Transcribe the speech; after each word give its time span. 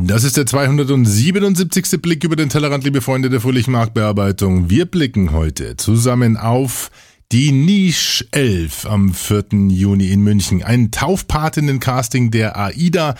Das 0.00 0.22
ist 0.22 0.36
der 0.36 0.46
277. 0.46 2.00
Blick 2.00 2.22
über 2.22 2.36
den 2.36 2.48
Tellerrand, 2.48 2.84
liebe 2.84 3.00
Freunde 3.00 3.30
der 3.30 3.40
fröhlichen 3.40 3.72
Marktbearbeitung. 3.72 4.70
Wir 4.70 4.86
blicken 4.86 5.32
heute 5.32 5.76
zusammen 5.76 6.36
auf 6.36 6.90
die 7.32 7.50
Niche 7.50 8.24
11 8.30 8.86
am 8.86 9.12
4. 9.12 9.46
Juni 9.70 10.12
in 10.12 10.20
München. 10.22 10.62
Ein 10.62 10.92
Taufpatinnen-Casting 10.92 12.30
der 12.30 12.56
AIDA, 12.56 13.16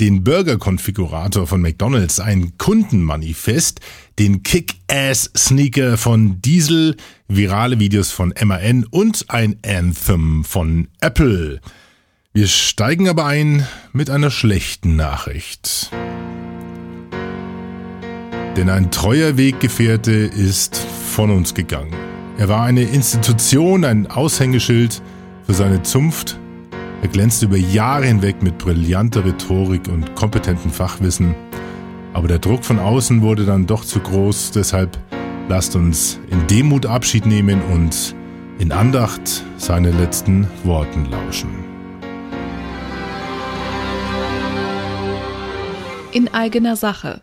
den 0.00 0.22
Burger-Konfigurator 0.22 1.46
von 1.46 1.62
McDonalds, 1.62 2.20
ein 2.20 2.58
Kundenmanifest, 2.58 3.80
den 4.18 4.42
Kick-Ass-Sneaker 4.42 5.96
von 5.96 6.42
Diesel, 6.42 6.96
virale 7.26 7.80
Videos 7.80 8.10
von 8.10 8.34
MAN 8.44 8.84
und 8.90 9.24
ein 9.28 9.56
Anthem 9.64 10.44
von 10.44 10.88
Apple. 11.00 11.60
Wir 12.34 12.46
steigen 12.46 13.10
aber 13.10 13.26
ein 13.26 13.66
mit 13.92 14.08
einer 14.08 14.30
schlechten 14.30 14.96
Nachricht. 14.96 15.90
Denn 18.56 18.70
ein 18.70 18.90
treuer 18.90 19.36
Weggefährte 19.36 20.12
ist 20.12 20.78
von 20.78 21.30
uns 21.30 21.52
gegangen. 21.52 21.92
Er 22.38 22.48
war 22.48 22.64
eine 22.64 22.84
Institution, 22.84 23.84
ein 23.84 24.06
Aushängeschild 24.06 25.02
für 25.44 25.52
seine 25.52 25.82
Zunft. 25.82 26.38
Er 27.02 27.08
glänzte 27.08 27.44
über 27.44 27.58
Jahre 27.58 28.06
hinweg 28.06 28.42
mit 28.42 28.56
brillanter 28.56 29.26
Rhetorik 29.26 29.88
und 29.88 30.14
kompetentem 30.14 30.70
Fachwissen. 30.70 31.34
Aber 32.14 32.28
der 32.28 32.38
Druck 32.38 32.64
von 32.64 32.78
außen 32.78 33.20
wurde 33.20 33.44
dann 33.44 33.66
doch 33.66 33.84
zu 33.84 34.00
groß, 34.00 34.52
deshalb 34.52 34.96
lasst 35.50 35.76
uns 35.76 36.18
in 36.30 36.46
Demut 36.46 36.86
Abschied 36.86 37.26
nehmen 37.26 37.60
und 37.60 38.14
in 38.58 38.72
Andacht 38.72 39.44
seine 39.58 39.90
letzten 39.90 40.46
Worten 40.64 41.10
lauschen. 41.10 41.71
In 46.12 46.32
eigener 46.32 46.76
Sache. 46.76 47.22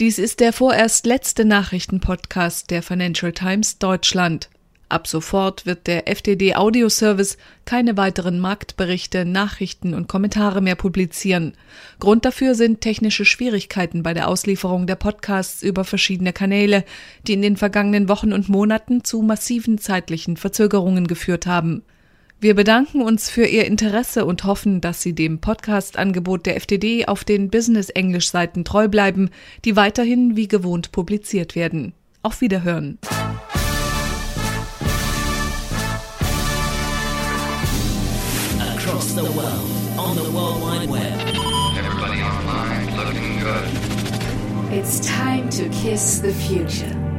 Dies 0.00 0.18
ist 0.18 0.40
der 0.40 0.52
vorerst 0.52 1.06
letzte 1.06 1.44
Nachrichtenpodcast 1.44 2.70
der 2.70 2.82
Financial 2.82 3.32
Times 3.32 3.78
Deutschland. 3.78 4.50
Ab 4.88 5.06
sofort 5.06 5.66
wird 5.66 5.86
der 5.86 6.08
FTD 6.08 6.56
Audio 6.56 6.88
Service 6.88 7.38
keine 7.64 7.96
weiteren 7.96 8.40
Marktberichte, 8.40 9.24
Nachrichten 9.24 9.94
und 9.94 10.08
Kommentare 10.08 10.60
mehr 10.60 10.74
publizieren. 10.74 11.54
Grund 12.00 12.24
dafür 12.24 12.56
sind 12.56 12.80
technische 12.80 13.24
Schwierigkeiten 13.24 14.02
bei 14.02 14.14
der 14.14 14.26
Auslieferung 14.26 14.88
der 14.88 14.96
Podcasts 14.96 15.62
über 15.62 15.84
verschiedene 15.84 16.32
Kanäle, 16.32 16.84
die 17.28 17.34
in 17.34 17.42
den 17.42 17.56
vergangenen 17.56 18.08
Wochen 18.08 18.32
und 18.32 18.48
Monaten 18.48 19.04
zu 19.04 19.22
massiven 19.22 19.78
zeitlichen 19.78 20.36
Verzögerungen 20.36 21.06
geführt 21.06 21.46
haben. 21.46 21.84
Wir 22.42 22.54
bedanken 22.54 23.02
uns 23.02 23.28
für 23.28 23.44
Ihr 23.44 23.66
Interesse 23.66 24.24
und 24.24 24.44
hoffen, 24.44 24.80
dass 24.80 25.02
Sie 25.02 25.14
dem 25.14 25.42
Podcast-Angebot 25.42 26.46
der 26.46 26.56
FDD 26.56 27.06
auf 27.06 27.22
den 27.22 27.50
Business-Englisch-Seiten 27.50 28.64
treu 28.64 28.88
bleiben, 28.88 29.28
die 29.66 29.76
weiterhin 29.76 30.36
wie 30.36 30.48
gewohnt 30.48 30.90
publiziert 30.90 31.54
werden. 31.54 31.92
Auf 32.22 32.40
Wiederhören. 32.40 32.98
Across 38.58 39.14
the 39.14 39.20
world, 39.20 39.98
on 39.98 40.16
the 40.16 40.32
World 40.32 40.62
Wide 40.62 40.90
Web. 40.90 41.12
Everybody 41.76 42.22
online, 42.22 42.96
looking 42.96 43.38
good. 43.40 44.72
It's 44.72 45.06
time 45.06 45.50
to 45.50 45.68
kiss 45.68 46.22
the 46.22 46.32
future. 46.32 47.09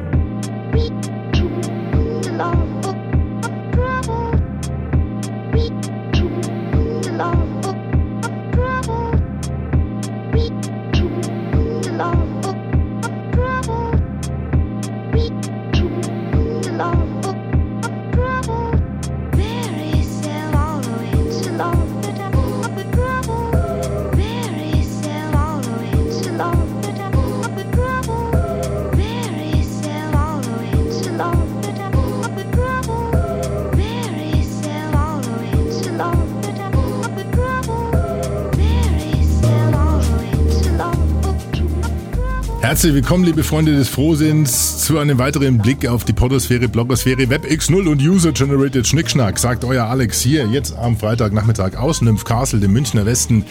Herzlich 42.72 42.94
willkommen, 42.94 43.26
liebe 43.26 43.44
Freunde 43.44 43.76
des 43.76 43.90
Frohsinns, 43.90 44.86
zu 44.86 44.98
einem 44.98 45.18
weiteren 45.18 45.58
Blick 45.58 45.86
auf 45.86 46.06
die 46.06 46.14
Podosphäre, 46.14 46.70
Blogosphäre, 46.70 47.24
WebX0 47.24 47.86
und 47.86 48.02
User-Generated 48.02 48.88
Schnickschnack, 48.88 49.40
sagt 49.40 49.66
euer 49.66 49.88
Alex 49.88 50.22
hier 50.22 50.48
jetzt 50.48 50.78
am 50.78 50.96
Freitagnachmittag 50.96 51.76
aus 51.76 52.02
Nymph 52.02 52.24
Castle, 52.24 52.62
dem 52.62 52.72
Münchner 52.72 53.06
Westen. 53.06 53.44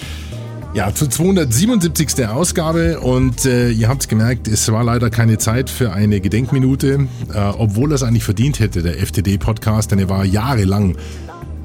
Ja, 0.72 0.94
zur 0.94 1.10
277. 1.10 2.28
Ausgabe 2.28 3.00
und 3.00 3.44
äh, 3.44 3.69
ihr 3.69 3.88
habt 3.88 4.09
gemerkt, 4.09 4.48
es 4.48 4.72
war 4.72 4.84
leider 4.84 5.10
keine 5.10 5.36
Zeit 5.36 5.69
für 5.69 5.92
eine 5.92 6.22
Gedenkminute, 6.22 7.06
äh, 7.34 7.38
obwohl 7.59 7.91
das 7.91 8.03
eigentlich 8.03 8.25
verdient 8.25 8.59
hätte, 8.59 8.82
der 8.82 8.94
FTD-Podcast, 9.06 9.91
denn 9.91 9.98
er 9.98 10.09
war 10.09 10.25
jahrelang 10.25 10.97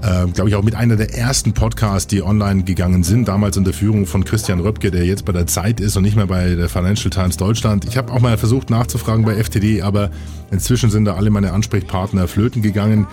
äh, 0.06 0.28
glaube 0.28 0.50
ich, 0.50 0.56
auch 0.56 0.64
mit 0.64 0.76
einer 0.76 0.96
der 0.96 1.16
ersten 1.16 1.54
Podcasts, 1.54 2.08
die 2.08 2.22
online 2.22 2.64
gegangen 2.64 3.04
sind, 3.04 3.28
damals 3.28 3.58
unter 3.58 3.74
Führung 3.74 4.06
von 4.06 4.24
Christian 4.24 4.60
Röpke, 4.60 4.92
der 4.92 5.06
jetzt 5.06 5.26
bei 5.26 5.32
der 5.32 5.48
Zeit 5.48 5.80
ist 5.80 5.98
und 5.98 6.04
nicht 6.04 6.16
mehr 6.16 6.28
bei 6.28 6.54
der 6.54 6.70
Financial 6.70 7.10
Times 7.10 7.38
Deutschland. 7.38 7.86
Ich 7.86 7.98
habe 7.98 8.12
auch 8.14 8.20
mal 8.20 8.38
versucht 8.38 8.70
nachzufragen 8.70 9.26
bei 9.26 9.42
FTD, 9.42 9.82
aber 9.82 10.12
inzwischen 10.52 10.92
sind 10.92 11.06
da 11.06 11.16
alle 11.16 11.32
meine 11.32 11.54
Ansprechpartner 11.54 12.28
flöten 12.28 12.62
gegangen. 12.62 13.08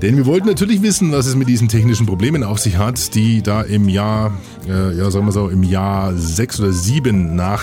Denn 0.00 0.16
wir 0.16 0.26
wollten 0.26 0.48
natürlich 0.48 0.82
wissen, 0.82 1.12
was 1.12 1.26
es 1.26 1.36
mit 1.36 1.48
diesen 1.48 1.68
technischen 1.68 2.06
Problemen 2.06 2.42
auf 2.42 2.58
sich 2.58 2.76
hat, 2.76 3.14
die 3.14 3.42
da 3.42 3.62
im 3.62 3.88
Jahr, 3.88 4.32
äh, 4.68 4.96
ja 4.96 5.10
sagen 5.12 5.26
wir 5.26 5.32
so, 5.32 5.48
im 5.48 5.62
Jahr 5.62 6.14
sechs 6.16 6.58
oder 6.58 6.72
sieben 6.72 7.36
nach 7.36 7.62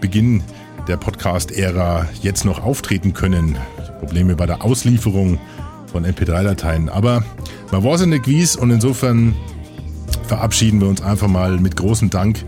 Beginn 0.00 0.42
der 0.88 0.96
Podcast-Ära 0.96 2.08
jetzt 2.22 2.44
noch 2.44 2.62
auftreten 2.62 3.12
können. 3.12 3.56
Probleme 4.00 4.34
bei 4.34 4.46
der 4.46 4.64
Auslieferung 4.64 5.38
von 5.96 6.04
MP3-Dateien. 6.04 6.90
Aber 6.90 7.24
man 7.72 7.82
weiß 7.82 8.00
ja 8.00 8.06
nicht, 8.06 8.26
wie 8.26 8.42
es 8.42 8.54
und 8.54 8.70
insofern 8.70 9.34
verabschieden 10.26 10.78
wir 10.78 10.88
uns 10.88 11.00
einfach 11.00 11.26
mal 11.26 11.58
mit 11.58 11.74
großem 11.74 12.10
Dank 12.10 12.44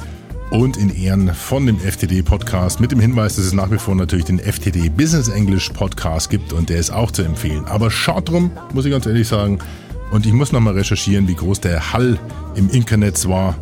und 0.50 0.76
in 0.76 0.94
Ehren 0.94 1.32
von 1.32 1.64
dem 1.64 1.78
FTD-Podcast 1.78 2.78
mit 2.78 2.92
dem 2.92 3.00
Hinweis, 3.00 3.36
dass 3.36 3.46
es 3.46 3.54
nach 3.54 3.70
wie 3.70 3.78
vor 3.78 3.94
natürlich 3.94 4.26
den 4.26 4.38
FTD 4.38 4.90
Business 4.90 5.28
English 5.28 5.70
Podcast 5.70 6.28
gibt 6.28 6.52
und 6.52 6.68
der 6.68 6.76
ist 6.78 6.90
auch 6.90 7.10
zu 7.10 7.22
empfehlen. 7.22 7.64
Aber 7.64 7.90
schaut 7.90 8.28
drum, 8.28 8.50
muss 8.74 8.84
ich 8.84 8.90
ganz 8.90 9.06
ehrlich 9.06 9.26
sagen. 9.26 9.60
Und 10.10 10.26
ich 10.26 10.34
muss 10.34 10.52
nochmal 10.52 10.74
recherchieren, 10.74 11.26
wie 11.26 11.34
groß 11.34 11.60
der 11.60 11.94
Hall 11.94 12.18
im 12.54 12.68
Internet 12.68 13.26
war 13.28 13.56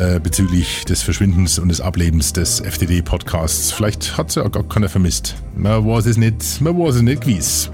äh, 0.00 0.18
bezüglich 0.18 0.86
des 0.86 1.02
Verschwindens 1.02 1.58
und 1.58 1.68
des 1.68 1.82
Ablebens 1.82 2.32
des 2.32 2.60
FTD-Podcasts. 2.60 3.70
Vielleicht 3.70 4.16
hat 4.16 4.30
es 4.30 4.36
ja 4.36 4.48
gar 4.48 4.64
keiner 4.64 4.88
vermisst. 4.88 5.36
Man 5.54 5.86
weiß 5.86 6.06
es 6.06 6.16
nicht, 6.16 6.62
man 6.62 6.78
weiß 6.78 6.96
es 6.96 7.02
nicht, 7.02 7.26
wie 7.26 7.36
es. 7.36 7.70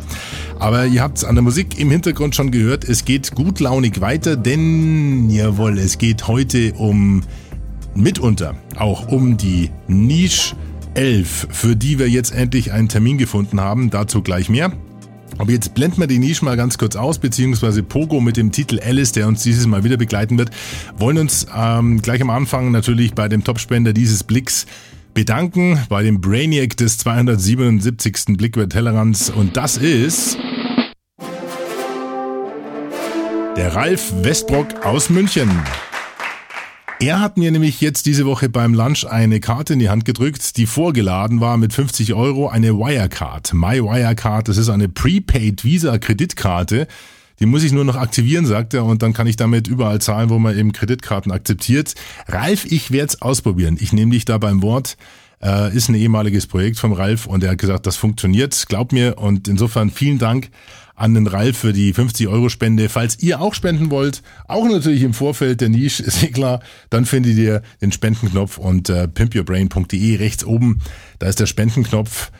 Aber 0.60 0.84
ihr 0.84 1.02
habt 1.02 1.16
es 1.16 1.24
an 1.24 1.34
der 1.34 1.42
Musik 1.42 1.78
im 1.78 1.90
Hintergrund 1.90 2.34
schon 2.34 2.50
gehört, 2.50 2.84
es 2.84 3.06
geht 3.06 3.34
gutlaunig 3.34 4.02
weiter, 4.02 4.36
denn 4.36 5.30
jawohl, 5.30 5.78
es 5.78 5.96
geht 5.96 6.28
heute 6.28 6.74
um 6.74 7.22
mitunter 7.94 8.54
auch 8.76 9.08
um 9.08 9.38
die 9.38 9.70
Niche 9.88 10.54
11, 10.92 11.48
für 11.50 11.76
die 11.76 11.98
wir 11.98 12.10
jetzt 12.10 12.34
endlich 12.34 12.72
einen 12.72 12.88
Termin 12.88 13.16
gefunden 13.16 13.58
haben. 13.58 13.88
Dazu 13.88 14.20
gleich 14.20 14.50
mehr. 14.50 14.70
Aber 15.38 15.50
jetzt 15.50 15.72
blenden 15.72 15.98
wir 15.98 16.06
die 16.06 16.18
Nische 16.18 16.44
mal 16.44 16.58
ganz 16.58 16.76
kurz 16.76 16.94
aus, 16.94 17.18
beziehungsweise 17.18 17.82
Pogo 17.82 18.20
mit 18.20 18.36
dem 18.36 18.52
Titel 18.52 18.78
Alice, 18.80 19.12
der 19.12 19.26
uns 19.28 19.42
dieses 19.42 19.66
Mal 19.66 19.82
wieder 19.82 19.96
begleiten 19.96 20.36
wird, 20.36 20.50
wollen 20.98 21.16
uns 21.16 21.46
ähm, 21.56 22.02
gleich 22.02 22.20
am 22.20 22.28
Anfang 22.28 22.70
natürlich 22.70 23.14
bei 23.14 23.28
dem 23.28 23.44
Topspender 23.44 23.94
dieses 23.94 24.24
Blicks 24.24 24.66
bedanken, 25.20 25.78
bei 25.90 26.02
dem 26.02 26.22
Brainiac 26.22 26.78
des 26.78 26.96
277. 26.96 28.38
Blick 28.38 28.56
über 28.56 28.66
und 29.36 29.54
das 29.54 29.76
ist 29.76 30.38
der 33.54 33.74
Ralf 33.74 34.14
Westbrock 34.22 34.86
aus 34.86 35.10
München. 35.10 35.50
Er 37.00 37.20
hat 37.20 37.36
mir 37.36 37.50
nämlich 37.50 37.82
jetzt 37.82 38.06
diese 38.06 38.24
Woche 38.24 38.48
beim 38.48 38.72
Lunch 38.72 39.04
eine 39.04 39.40
Karte 39.40 39.74
in 39.74 39.78
die 39.78 39.90
Hand 39.90 40.06
gedrückt, 40.06 40.56
die 40.56 40.64
vorgeladen 40.64 41.42
war 41.42 41.58
mit 41.58 41.74
50 41.74 42.14
Euro, 42.14 42.48
eine 42.48 42.78
Wirecard. 42.78 43.52
My 43.52 43.82
Wirecard, 43.82 44.48
das 44.48 44.56
ist 44.56 44.70
eine 44.70 44.88
Prepaid 44.88 45.64
Visa 45.64 45.98
Kreditkarte. 45.98 46.86
Die 47.40 47.46
muss 47.46 47.62
ich 47.62 47.72
nur 47.72 47.86
noch 47.86 47.96
aktivieren, 47.96 48.44
sagt 48.44 48.74
er, 48.74 48.84
und 48.84 49.02
dann 49.02 49.14
kann 49.14 49.26
ich 49.26 49.36
damit 49.36 49.66
überall 49.66 49.98
zahlen, 49.98 50.28
wo 50.28 50.38
man 50.38 50.58
eben 50.58 50.72
Kreditkarten 50.72 51.32
akzeptiert. 51.32 51.94
Ralf, 52.28 52.66
ich 52.66 52.90
werde 52.90 53.08
es 53.08 53.22
ausprobieren. 53.22 53.78
Ich 53.80 53.94
nehme 53.94 54.12
dich 54.12 54.26
da 54.26 54.36
beim 54.36 54.60
Wort. 54.60 54.98
Äh, 55.42 55.74
ist 55.74 55.88
ein 55.88 55.94
ehemaliges 55.94 56.46
Projekt 56.46 56.78
vom 56.78 56.92
Ralf 56.92 57.24
und 57.24 57.42
er 57.42 57.52
hat 57.52 57.58
gesagt, 57.58 57.86
das 57.86 57.96
funktioniert, 57.96 58.66
glaub 58.68 58.92
mir. 58.92 59.16
Und 59.16 59.48
insofern 59.48 59.90
vielen 59.90 60.18
Dank 60.18 60.50
an 60.94 61.14
den 61.14 61.26
Ralf 61.26 61.56
für 61.56 61.72
die 61.72 61.94
50 61.94 62.28
Euro 62.28 62.50
Spende. 62.50 62.90
Falls 62.90 63.18
ihr 63.22 63.40
auch 63.40 63.54
spenden 63.54 63.90
wollt, 63.90 64.22
auch 64.46 64.68
natürlich 64.68 65.02
im 65.02 65.14
Vorfeld 65.14 65.62
der 65.62 65.70
Nische, 65.70 66.02
ist 66.04 66.22
eh 66.22 66.28
klar, 66.28 66.60
dann 66.90 67.06
findet 67.06 67.38
ihr 67.38 67.62
den 67.80 67.90
Spendenknopf 67.90 68.58
unter 68.58 69.06
pimpyourbrain.de 69.06 70.16
rechts 70.16 70.44
oben. 70.44 70.80
Da 71.18 71.28
ist 71.28 71.40
der 71.40 71.46
Spendenknopf. 71.46 72.30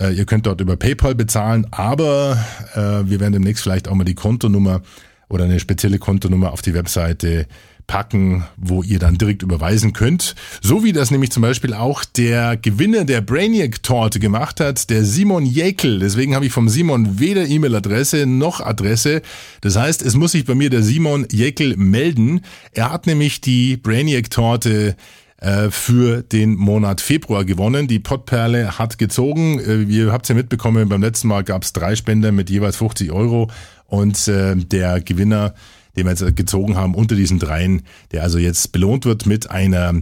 Äh, 0.00 0.14
ihr 0.14 0.24
könnt 0.24 0.46
dort 0.46 0.60
über 0.60 0.76
PayPal 0.76 1.14
bezahlen, 1.14 1.66
aber 1.70 2.42
äh, 2.74 3.08
wir 3.08 3.20
werden 3.20 3.34
demnächst 3.34 3.62
vielleicht 3.62 3.88
auch 3.88 3.94
mal 3.94 4.04
die 4.04 4.14
Kontonummer 4.14 4.80
oder 5.28 5.44
eine 5.44 5.60
spezielle 5.60 5.98
Kontonummer 5.98 6.52
auf 6.52 6.62
die 6.62 6.74
Webseite 6.74 7.46
packen, 7.86 8.44
wo 8.56 8.84
ihr 8.84 9.00
dann 9.00 9.18
direkt 9.18 9.42
überweisen 9.42 9.92
könnt. 9.92 10.36
So 10.62 10.84
wie 10.84 10.92
das 10.92 11.10
nämlich 11.10 11.32
zum 11.32 11.42
Beispiel 11.42 11.74
auch 11.74 12.04
der 12.04 12.56
Gewinner 12.56 13.04
der 13.04 13.20
Brainiac-Torte 13.20 14.20
gemacht 14.20 14.60
hat, 14.60 14.90
der 14.90 15.04
Simon 15.04 15.44
Jäkel. 15.44 15.98
Deswegen 15.98 16.36
habe 16.36 16.46
ich 16.46 16.52
vom 16.52 16.68
Simon 16.68 17.18
weder 17.18 17.48
E-Mail-Adresse 17.48 18.26
noch 18.26 18.60
Adresse. 18.60 19.22
Das 19.60 19.76
heißt, 19.76 20.02
es 20.02 20.14
muss 20.14 20.32
sich 20.32 20.44
bei 20.44 20.54
mir 20.54 20.70
der 20.70 20.84
Simon 20.84 21.26
Jäkel 21.32 21.76
melden. 21.76 22.42
Er 22.72 22.92
hat 22.92 23.08
nämlich 23.08 23.40
die 23.40 23.76
Brainiac-Torte 23.76 24.94
äh, 25.40 25.70
für 25.70 26.22
den 26.22 26.54
Monat 26.54 27.00
Februar 27.00 27.44
gewonnen. 27.44 27.88
Die 27.88 27.98
Pottperle 27.98 28.78
hat 28.78 28.98
gezogen. 28.98 29.58
Äh, 29.58 29.82
ihr 29.82 30.12
habt 30.12 30.24
es 30.24 30.28
ja 30.30 30.34
mitbekommen, 30.34 30.88
beim 30.88 31.02
letzten 31.02 31.28
Mal 31.28 31.44
gab 31.44 31.62
es 31.64 31.72
drei 31.72 31.96
Spender 31.96 32.32
mit 32.32 32.50
jeweils 32.50 32.76
50 32.76 33.12
Euro 33.12 33.50
und 33.86 34.28
äh, 34.28 34.56
der 34.56 35.00
Gewinner 35.00 35.54
den 35.96 36.06
wir 36.06 36.12
jetzt 36.12 36.36
gezogen 36.36 36.76
haben 36.76 36.94
unter 36.94 37.16
diesen 37.16 37.38
dreien, 37.38 37.82
der 38.12 38.22
also 38.22 38.38
jetzt 38.38 38.72
belohnt 38.72 39.04
wird 39.04 39.26
mit 39.26 39.50
einer 39.50 40.00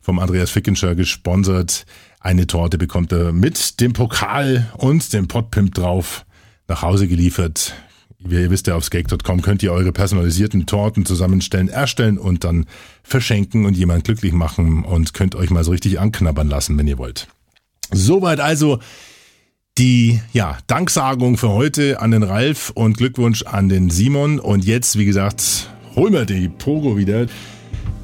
vom 0.00 0.18
Andreas 0.18 0.50
Fickenscher 0.50 0.94
gesponsert. 0.94 1.86
Eine 2.20 2.46
Torte 2.46 2.78
bekommt 2.78 3.12
er 3.12 3.32
mit 3.32 3.80
dem 3.80 3.92
Pokal 3.92 4.70
und 4.76 5.12
dem 5.12 5.28
Potpimp 5.28 5.74
drauf 5.74 6.24
nach 6.68 6.82
Hause 6.82 7.08
geliefert. 7.08 7.74
Wie 8.24 8.36
ihr 8.36 8.50
wisst 8.50 8.66
ja, 8.66 8.76
auf 8.76 8.84
skake.com 8.84 9.42
könnt 9.42 9.62
ihr 9.62 9.72
eure 9.72 9.92
personalisierten 9.92 10.66
Torten 10.66 11.04
zusammenstellen, 11.04 11.68
erstellen 11.68 12.18
und 12.18 12.44
dann 12.44 12.66
verschenken 13.02 13.64
und 13.64 13.76
jemand 13.76 14.04
glücklich 14.04 14.32
machen 14.32 14.84
und 14.84 15.12
könnt 15.12 15.34
euch 15.34 15.50
mal 15.50 15.64
so 15.64 15.72
richtig 15.72 15.98
anknabbern 15.98 16.48
lassen, 16.48 16.78
wenn 16.78 16.86
ihr 16.86 16.98
wollt. 16.98 17.28
Soweit 17.90 18.40
also 18.40 18.78
die 19.78 20.20
ja, 20.32 20.58
Danksagung 20.66 21.36
für 21.36 21.48
heute 21.48 22.00
an 22.00 22.10
den 22.10 22.22
Ralf 22.22 22.70
und 22.70 22.96
Glückwunsch 22.96 23.42
an 23.42 23.68
den 23.68 23.90
Simon. 23.90 24.38
Und 24.38 24.64
jetzt, 24.64 24.98
wie 24.98 25.04
gesagt, 25.04 25.70
holen 25.96 26.12
wir 26.12 26.26
die 26.26 26.48
Pogo 26.48 26.96
wieder. 26.96 27.26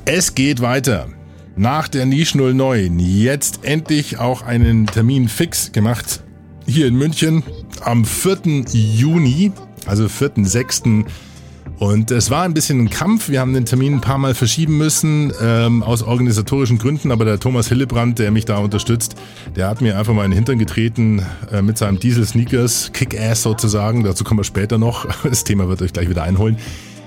Es 0.05 0.35
geht 0.35 0.61
weiter. 0.61 1.09
Nach 1.57 1.89
der 1.89 2.07
Nische 2.07 2.39
09 2.39 2.99
jetzt 2.99 3.65
endlich 3.65 4.19
auch 4.19 4.43
einen 4.43 4.87
Termin 4.87 5.29
fix 5.29 5.73
gemacht 5.73 6.23
hier 6.67 6.87
in 6.87 6.97
München 6.97 7.43
am 7.81 8.05
4. 8.05 8.65
Juni, 8.73 9.53
also 9.87 10.07
4.6. 10.07 11.07
Und 11.79 12.11
es 12.11 12.31
war 12.31 12.43
ein 12.43 12.55
bisschen 12.55 12.81
ein 12.81 12.91
Kampf. 12.91 13.29
Wir 13.29 13.41
haben 13.41 13.55
den 13.55 13.65
Termin 13.65 13.95
ein 13.95 14.01
paar 14.01 14.19
Mal 14.19 14.35
verschieben 14.35 14.79
müssen, 14.79 15.33
ähm, 15.41 15.83
aus 15.83 16.03
organisatorischen 16.03 16.79
Gründen. 16.79 17.13
Aber 17.13 17.25
der 17.25 17.39
Thomas 17.39 17.69
Hillebrand, 17.69 18.19
der 18.19 18.33
mich 18.33 18.45
da 18.45 18.59
unterstützt, 18.59 19.15
der 19.55 19.69
hat 19.69 19.81
mir 19.81 19.97
einfach 19.97 20.13
mal 20.13 20.25
in 20.25 20.33
den 20.33 20.37
Hintern 20.37 20.59
getreten 20.59 21.23
äh, 21.53 21.63
mit 21.63 21.79
seinem 21.79 22.01
Diesel-Sneakers, 22.01 22.93
Kick-Ass 22.93 23.43
sozusagen. 23.43 24.03
Dazu 24.03 24.25
kommen 24.25 24.41
wir 24.41 24.45
später 24.45 24.79
noch. 24.79 25.07
Das 25.29 25.45
Thema 25.45 25.69
wird 25.69 25.83
euch 25.83 25.93
gleich 25.93 26.09
wieder 26.09 26.23
einholen. 26.23 26.57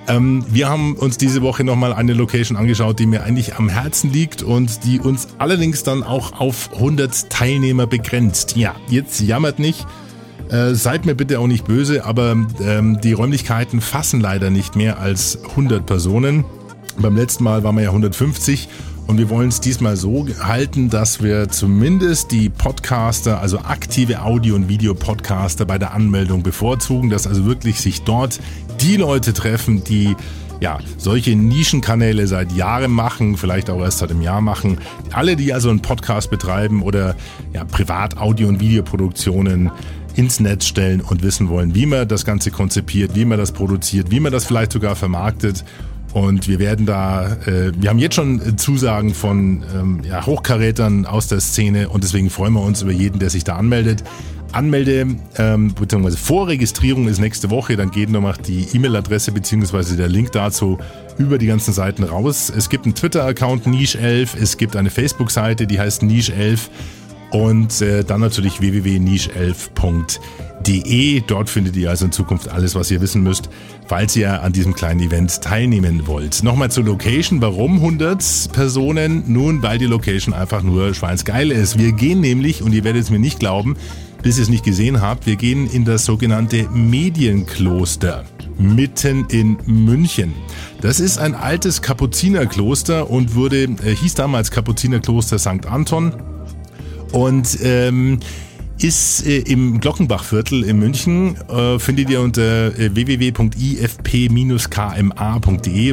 Ähm, 0.07 0.45
wir 0.50 0.69
haben 0.69 0.95
uns 0.95 1.17
diese 1.17 1.41
Woche 1.41 1.63
nochmal 1.63 1.94
eine 1.94 2.13
Location 2.13 2.57
angeschaut, 2.57 3.00
die 3.00 3.06
mir 3.06 3.24
eigentlich 3.24 3.56
am 3.56 3.67
Herzen 3.67 4.12
liegt 4.12 4.41
und 4.41 4.83
die 4.83 5.00
uns 5.00 5.27
allerdings 5.38 5.83
dann 5.83 6.03
auch 6.03 6.39
auf 6.39 6.74
100 6.74 7.29
Teilnehmer 7.29 7.88
begrenzt. 7.88 8.56
Ja, 8.56 8.75
jetzt 8.89 9.19
jammert 9.21 9.59
nicht. 9.59 9.85
Äh, 10.51 10.75
seid 10.75 11.06
mir 11.06 11.15
bitte 11.15 11.39
auch 11.39 11.48
nicht 11.48 11.65
böse, 11.65 12.03
aber 12.03 12.36
ähm, 12.62 13.00
die 13.01 13.13
Räumlichkeiten 13.13 13.80
fassen 13.80 14.19
leider 14.19 14.50
nicht 14.50 14.75
mehr 14.75 15.00
als 15.00 15.39
100 15.51 15.86
Personen. 15.86 16.44
Beim 16.98 17.15
letzten 17.15 17.45
Mal 17.45 17.63
waren 17.63 17.77
wir 17.77 17.83
ja 17.83 17.89
150 17.89 18.68
und 19.07 19.18
wir 19.18 19.30
wollen 19.30 19.48
es 19.48 19.62
diesmal 19.62 19.95
so 19.95 20.27
halten, 20.42 20.89
dass 20.89 21.24
wir 21.24 21.48
zumindest 21.48 22.33
die 22.33 22.50
Podcaster, 22.50 23.39
also 23.39 23.59
aktive 23.59 24.24
Audio- 24.24 24.56
und 24.56 24.68
Videopodcaster 24.68 25.65
bei 25.65 25.77
der 25.77 25.94
Anmeldung 25.94 26.44
bevorzugen, 26.44 27.09
dass 27.09 27.27
also 27.27 27.45
wirklich 27.45 27.80
sich 27.80 28.01
dort 28.01 28.42
die 28.81 28.98
Leute 28.98 29.31
treffen, 29.31 29.86
die 29.86 30.18
ja, 30.62 30.77
solche 30.98 31.36
Nischenkanäle 31.36 32.27
seit 32.27 32.51
Jahren 32.51 32.92
machen, 32.92 33.36
vielleicht 33.36 33.69
auch 33.69 33.81
erst 33.81 33.98
seit 33.98 34.12
einem 34.12 34.21
Jahr 34.21 34.42
machen. 34.42 34.77
Alle, 35.12 35.36
die 35.36 35.53
also 35.53 35.69
einen 35.69 35.81
Podcast 35.81 36.30
betreiben 36.30 36.83
oder 36.83 37.15
ja, 37.51 37.65
privat 37.65 38.18
Audio- 38.18 38.48
und 38.48 38.59
Videoproduktionen 38.59 39.71
ins 40.16 40.40
Netz 40.40 40.66
stellen 40.66 41.02
und 41.02 41.24
wissen 41.24 41.50
wollen, 41.50 41.75
wie 41.75 41.86
man 41.86 42.08
das 42.08 42.25
Ganze 42.25 42.52
konzipiert, 42.52 43.16
wie 43.16 43.25
man 43.25 43.38
das 43.38 43.52
produziert, 43.52 44.12
wie 44.12 44.19
man 44.19 44.31
das 44.31 44.46
vielleicht 44.46 44.72
sogar 44.72 44.96
vermarktet. 44.96 45.63
Und 46.13 46.48
wir 46.48 46.60
werden 46.60 46.86
da, 46.86 47.38
äh, 47.46 47.72
wir 47.78 47.90
haben 47.90 48.00
jetzt 48.00 48.16
schon 48.16 48.58
Zusagen 48.58 49.13
von 49.13 49.63
ähm, 49.74 50.02
ja, 50.04 50.25
Hochkarätern 50.25 51.06
aus 51.06 51.28
der 51.28 51.40
Szene 51.40 51.88
und 51.88 52.04
deswegen 52.04 52.30
freuen 52.30 52.54
wir 52.54 52.62
uns 52.62 52.81
über 52.81 52.92
jeden, 52.92 53.19
der 53.19 53.30
sich 53.30 53.44
da 53.44 53.56
anmeldet. 53.56 54.04
Anmelde 54.52 55.08
ähm, 55.38 55.74
bzw. 55.74 56.12
Vorregistrierung 56.18 57.08
ist 57.08 57.19
nächste 57.19 57.50
Woche, 57.50 57.78
dann 57.78 57.92
geht 57.92 58.10
nochmal 58.10 58.36
die 58.46 58.68
E-Mail-Adresse 58.74 59.31
bzw. 59.31 59.96
der 59.96 60.10
Link 60.10 60.34
dazu 60.34 60.78
über 61.18 61.38
die 61.38 61.46
ganzen 61.46 61.74
Seiten 61.74 62.04
raus. 62.04 62.52
Es 62.56 62.69
gibt 62.69 62.86
einen 62.86 62.96
Twitter-Account 62.96 63.66
Niche11, 63.66 64.31
es 64.42 64.58
gibt 64.58 64.75
eine 64.75 64.90
Facebook-Seite, 64.90 65.68
die 65.68 65.80
heißt 65.80 66.04
Niche11 66.04 66.60
und 67.31 67.81
äh, 67.81 68.04
dann 68.04 68.22
natürlich 68.22 68.60
www.niche11.de. 68.60 71.24
Dort 71.25 71.50
findet 71.50 71.75
ihr 71.78 71.89
also 71.89 72.06
in 72.06 72.12
Zukunft 72.12 72.50
alles, 72.50 72.75
was 72.75 72.92
ihr 72.92 73.01
wissen 73.01 73.24
müsst, 73.24 73.50
falls 73.88 74.16
ihr 74.16 74.44
an 74.44 74.54
diesem 74.54 74.74
kleinen 74.74 75.00
Event 75.00 75.42
teilnehmen 75.42 76.07
wollt. 76.07 76.44
Nochmal 76.44 76.72
zur 76.72 76.83
Location. 76.83 77.42
Warum 77.42 77.78
100 77.78 78.51
Personen? 78.51 79.24
Nun, 79.28 79.63
weil 79.63 79.78
die 79.78 79.86
Location 79.86 80.33
einfach 80.33 80.62
nur 80.62 80.94
schweinsgeil 80.94 81.51
ist. 81.51 81.80
Wir 81.80 81.94
gehen 81.94 82.19
nämlich, 82.19 82.63
und 82.63 82.74
ihr 82.74 82.83
werdet 82.83 83.04
es 83.04 83.10
mir 83.10 83.19
nicht 83.19 83.39
glauben, 83.39 83.77
bis 84.22 84.38
ihr 84.38 84.44
es 84.44 84.50
nicht 84.50 84.63
gesehen 84.63 85.01
habt, 85.01 85.25
wir 85.25 85.36
gehen 85.36 85.68
in 85.68 85.86
das 85.86 86.06
sogenannte 86.06 86.69
Medienkloster 86.69 88.25
mitten 88.60 89.25
in 89.30 89.57
München. 89.66 90.34
Das 90.81 91.00
ist 91.00 91.18
ein 91.18 91.34
altes 91.34 91.81
Kapuzinerkloster 91.81 93.10
und 93.10 93.36
wurde, 93.36 93.63
äh, 93.63 93.95
hieß 93.95 94.16
damals 94.16 94.51
Kapuzinerkloster 94.51 95.39
St. 95.39 95.66
Anton 95.66 96.13
und 97.12 97.58
ähm, 97.63 98.19
ist 98.84 99.25
äh, 99.25 99.40
im 99.40 99.80
Glockenbachviertel 99.80 100.63
in 100.63 100.80
München, 100.80 101.36
äh, 101.50 101.78
findet 101.78 102.10
ihr 102.10 102.22
unter 102.22 102.78
äh, 102.78 102.96
www.ifp-kma.de. 102.96 103.56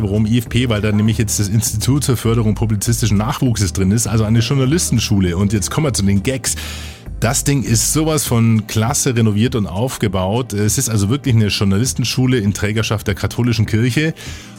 Warum 0.02 0.26
IFP? 0.26 0.68
Weil 0.68 0.80
da 0.80 0.90
nämlich 0.92 1.18
jetzt 1.18 1.38
das 1.38 1.48
Institut 1.48 2.04
zur 2.04 2.16
Förderung 2.16 2.54
publizistischen 2.54 3.18
Nachwuchses 3.18 3.72
drin 3.74 3.90
ist, 3.90 4.06
also 4.06 4.24
eine 4.24 4.38
Journalistenschule. 4.40 5.36
Und 5.36 5.52
jetzt 5.52 5.70
kommen 5.70 5.86
wir 5.86 5.92
zu 5.92 6.02
den 6.02 6.22
Gags. 6.22 6.56
Das 7.20 7.44
Ding 7.44 7.62
ist 7.64 7.92
sowas 7.92 8.24
von 8.24 8.66
klasse 8.68 9.16
renoviert 9.16 9.54
und 9.56 9.66
aufgebaut. 9.66 10.52
Es 10.52 10.78
ist 10.78 10.88
also 10.88 11.10
wirklich 11.10 11.34
eine 11.34 11.48
Journalistenschule 11.48 12.38
in 12.38 12.54
Trägerschaft 12.54 13.08
der 13.08 13.16
katholischen 13.16 13.66
Kirche 13.66 14.14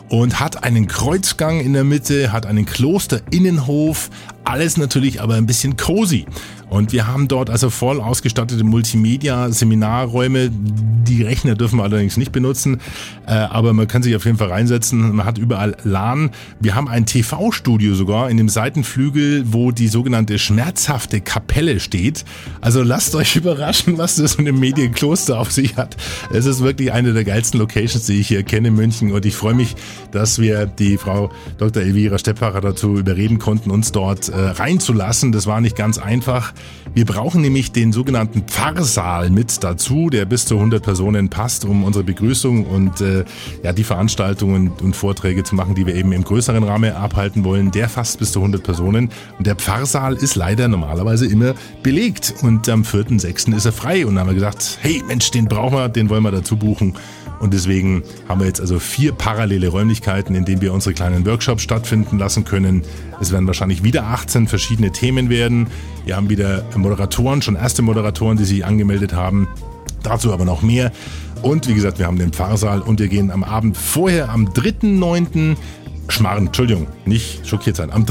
und 0.10 0.40
hat 0.40 0.64
einen 0.64 0.88
Kreuzgang 0.88 1.60
in 1.60 1.74
der 1.74 1.84
Mitte, 1.84 2.32
hat 2.32 2.46
einen 2.46 2.66
Klosterinnenhof, 2.66 4.10
alles 4.44 4.78
natürlich 4.78 5.22
aber 5.22 5.36
ein 5.36 5.46
bisschen 5.46 5.78
cozy. 5.78 6.26
Und 6.70 6.92
wir 6.92 7.08
haben 7.08 7.28
dort 7.28 7.50
also 7.50 7.70
voll 7.70 8.00
ausgestattete 8.00 8.64
Multimedia-Seminarräume. 8.64 10.52
Die 10.52 11.24
Rechner 11.24 11.56
dürfen 11.56 11.78
wir 11.78 11.84
allerdings 11.84 12.18
nicht 12.18 12.32
benutzen, 12.32 12.80
äh, 13.26 13.32
aber 13.32 13.74
man 13.74 13.88
kann 13.88 14.04
sich 14.04 14.16
auf 14.16 14.26
jeden 14.26 14.38
Fall 14.38 14.50
reinsetzen. 14.50 15.16
Man 15.16 15.26
hat 15.26 15.40
überall 15.40 15.76
LAN. 15.84 16.30
Wir 16.60 16.76
haben 16.76 16.88
ein 16.88 17.08
TV-Studio 17.08 17.96
sogar 17.96 18.30
in 18.30 18.38
dem 18.38 18.50
Seitenflügel, 18.50 19.52
wo 19.52 19.72
die 19.72 19.88
sogenannte 19.88 20.38
schmerzhafte 20.38 21.22
Kapelle 21.22 21.80
steht. 21.80 22.26
Also 22.62 22.84
lasst 22.84 23.16
euch 23.16 23.36
überraschen, 23.36 23.98
was 23.98 24.18
das 24.18 24.38
mit 24.38 24.48
dem 24.48 24.60
Medienkloster 24.60 25.40
auf 25.40 25.52
sich 25.52 25.78
hat. 25.78 25.98
Es 26.32 26.46
ist 26.46 26.62
wirklich 26.62 26.92
eine 26.92 27.14
der 27.14 27.24
geilsten 27.24 27.60
Locations, 27.60 28.06
die 28.06 28.20
ich 28.20 28.28
hier 28.28 28.44
kenne 28.44 28.68
in 28.68 28.76
München. 28.76 29.12
Und 29.12 29.26
ich 29.26 29.36
freue 29.36 29.56
mich, 29.56 29.76
dass 30.12 30.40
wir 30.40 30.68
die 30.68 30.98
Frau 30.98 31.32
Dr. 31.58 31.82
Elvira 31.82 32.20
Steppacher 32.20 32.62
dazu 32.62 32.98
überreden 32.98 33.40
konnten, 33.40 33.72
uns 33.72 33.92
dort 33.92 34.30
äh, 34.30 34.36
reinzulassen. 34.38 35.32
Das 35.32 35.48
war 35.48 35.62
nicht 35.62 35.76
ganz 35.76 35.98
einfach. 35.98 36.54
Wir 36.94 37.06
brauchen 37.06 37.42
nämlich 37.42 37.72
den 37.72 37.94
sogenannten 37.94 38.44
Pfarrsaal 38.44 39.30
mit 39.30 39.64
dazu, 39.64 40.10
der 40.10 40.26
bis 40.26 40.46
zu 40.46 40.56
100 40.56 40.84
Personen 40.84 41.30
passt, 41.30 41.64
um 41.64 41.84
unsere 41.84 42.04
Begrüßung 42.04 42.66
und 42.66 43.00
äh, 43.02 43.26
ja 43.64 43.74
die 43.74 43.84
Veranstaltungen 43.84 44.72
und 44.82 44.96
Vorträge 44.96 45.44
zu 45.44 45.56
machen, 45.56 45.76
die 45.76 45.86
wir 45.86 45.96
eben 45.96 46.12
im 46.12 46.24
größeren 46.24 46.64
Rahmen 46.64 46.94
abhalten 46.94 47.44
wollen. 47.44 47.72
Der 47.72 47.90
fasst 47.90 48.20
bis 48.20 48.32
zu 48.32 48.40
100 48.40 48.64
Personen 48.64 49.10
und 49.38 49.46
der 49.46 49.56
Pfarrsaal 49.56 50.16
ist 50.16 50.36
leider 50.36 50.68
normalerweise 50.68 51.28
immer 51.28 51.54
belegt 51.84 52.34
und 52.42 52.68
am 52.70 52.82
4.6. 52.82 53.56
ist 53.56 53.66
er 53.66 53.72
frei 53.72 54.06
und 54.06 54.16
dann 54.16 54.22
haben 54.22 54.30
wir 54.30 54.36
gesagt, 54.36 54.80
hey 54.82 55.04
Mensch, 55.08 55.30
den 55.32 55.46
brauchen 55.46 55.78
wir, 55.78 55.90
den 55.90 56.10
wollen 56.10 56.24
wir 56.24 56.32
dazu 56.32 56.58
buchen 56.58 56.96
Und 57.40 57.54
deswegen 57.54 58.04
haben 58.28 58.42
wir 58.42 58.48
jetzt 58.48 58.60
also 58.60 58.80
vier 58.80 59.14
parallele 59.14 59.70
Räumlichkeiten, 59.70 60.36
in 60.36 60.46
denen 60.46 60.62
wir 60.62 60.74
unsere 60.74 60.94
kleinen 60.94 61.26
Workshops 61.26 61.64
stattfinden 61.64 62.18
lassen 62.18 62.44
können. 62.44 62.84
Es 63.22 63.32
werden 63.32 63.48
wahrscheinlich 63.48 63.84
wieder 63.84 64.06
18 64.06 64.48
verschiedene 64.48 64.92
Themen 64.92 65.30
werden. 65.30 65.68
Wir 66.06 66.16
haben 66.16 66.30
wieder 66.30 66.64
Moderatoren, 66.76 67.42
schon 67.42 67.56
erste 67.56 67.82
Moderatoren, 67.82 68.38
die 68.38 68.46
sich 68.46 68.66
angemeldet 68.66 69.14
haben. 69.14 69.48
Dazu 70.04 70.32
aber 70.32 70.46
noch 70.46 70.62
mehr. 70.62 70.92
Und 71.42 71.68
wie 71.68 71.74
gesagt, 71.74 72.00
wir 72.00 72.08
haben 72.08 72.18
den 72.18 72.32
Pfarrsaal 72.32 72.82
und 72.82 73.00
wir 73.00 73.08
gehen 73.08 73.32
am 73.32 73.44
Abend 73.44 73.78
vorher, 73.78 74.30
am 74.30 74.48
3.9. 74.50 75.56
Schmarren, 76.08 76.48
Entschuldigung, 76.48 76.88
nicht 77.06 77.48
schockiert 77.48 77.76
sein. 77.76 77.92
Am 77.92 78.06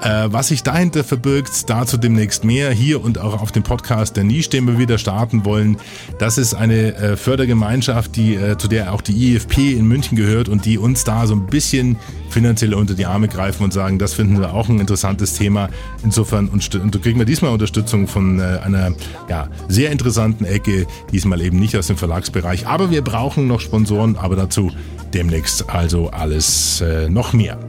Äh, 0.01 0.29
was 0.31 0.47
sich 0.47 0.63
dahinter 0.63 1.03
verbirgt, 1.03 1.69
dazu 1.69 1.97
demnächst 1.97 2.43
mehr. 2.43 2.71
Hier 2.71 3.03
und 3.03 3.19
auch 3.19 3.39
auf 3.39 3.51
dem 3.51 3.61
Podcast 3.61 4.17
der 4.17 4.23
Niche, 4.23 4.49
den 4.49 4.65
wir 4.65 4.79
wieder 4.79 4.97
starten 4.97 5.45
wollen. 5.45 5.77
Das 6.17 6.39
ist 6.39 6.55
eine 6.55 6.95
äh, 6.95 7.15
Fördergemeinschaft, 7.15 8.15
die, 8.15 8.35
äh, 8.35 8.57
zu 8.57 8.67
der 8.67 8.93
auch 8.93 9.01
die 9.01 9.35
IFP 9.35 9.73
in 9.73 9.87
München 9.87 10.15
gehört 10.17 10.49
und 10.49 10.65
die 10.65 10.79
uns 10.79 11.03
da 11.03 11.27
so 11.27 11.35
ein 11.35 11.45
bisschen 11.45 11.97
finanziell 12.29 12.73
unter 12.73 12.95
die 12.95 13.05
Arme 13.05 13.27
greifen 13.27 13.63
und 13.63 13.73
sagen, 13.73 13.99
das 13.99 14.13
finden 14.13 14.39
wir 14.39 14.55
auch 14.55 14.69
ein 14.69 14.79
interessantes 14.79 15.35
Thema. 15.35 15.69
Insofern 16.03 16.49
und, 16.49 16.67
kriegen 17.03 17.19
wir 17.19 17.25
diesmal 17.25 17.51
Unterstützung 17.51 18.07
von 18.07 18.39
äh, 18.39 18.59
einer 18.63 18.93
ja, 19.29 19.49
sehr 19.67 19.91
interessanten 19.91 20.45
Ecke, 20.45 20.87
diesmal 21.11 21.41
eben 21.41 21.59
nicht 21.59 21.77
aus 21.77 21.87
dem 21.87 21.97
Verlagsbereich. 21.97 22.65
Aber 22.65 22.89
wir 22.89 23.03
brauchen 23.03 23.47
noch 23.47 23.59
Sponsoren, 23.59 24.15
aber 24.17 24.35
dazu 24.35 24.71
demnächst 25.13 25.69
also 25.69 26.09
alles 26.09 26.81
äh, 26.81 27.07
noch 27.07 27.33
mehr. 27.33 27.59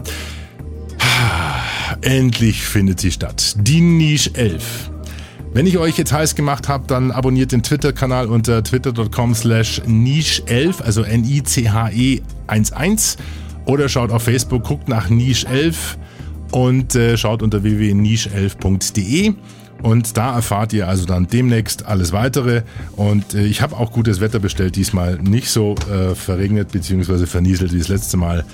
Endlich 2.01 2.63
findet 2.63 3.01
sie 3.01 3.11
statt. 3.11 3.57
Die 3.59 3.81
Niche 3.81 4.35
11. 4.35 4.91
Wenn 5.55 5.67
ich 5.67 5.77
euch 5.77 5.99
jetzt 5.99 6.13
heiß 6.13 6.35
gemacht 6.35 6.69
habe, 6.69 6.87
dann 6.87 7.11
abonniert 7.11 7.53
den 7.53 7.63
Twitter-Kanal 7.63 8.27
unter 8.27 8.65
twitter.com 8.65 9.35
slash 9.35 9.83
niche11, 9.83 10.81
also 10.81 11.03
N-I-C-H-E 11.03 12.23
11 12.49 13.17
oder 13.67 13.89
schaut 13.89 14.11
auf 14.11 14.23
Facebook, 14.23 14.65
guckt 14.65 14.89
nach 14.89 15.11
Niche 15.11 15.47
11 15.47 15.99
und 16.53 16.95
äh, 16.95 17.19
schaut 17.19 17.43
unter 17.43 17.63
www.niche11.de 17.63 19.35
und 19.83 20.17
da 20.17 20.37
erfahrt 20.37 20.73
ihr 20.73 20.89
also 20.89 21.07
dann 21.07 21.27
demnächst 21.27 21.87
alles 21.87 22.13
weitere. 22.13 22.63
Und 22.97 23.35
äh, 23.35 23.45
ich 23.45 23.63
habe 23.63 23.77
auch 23.77 23.93
gutes 23.93 24.21
Wetter 24.21 24.39
bestellt, 24.39 24.77
diesmal 24.77 25.19
nicht 25.19 25.49
so 25.49 25.75
äh, 25.91 26.15
verregnet 26.15 26.71
bzw. 26.71 27.27
vernieselt 27.27 27.73
wie 27.73 27.79
das 27.79 27.89
letzte 27.89 28.17
Mal. 28.17 28.45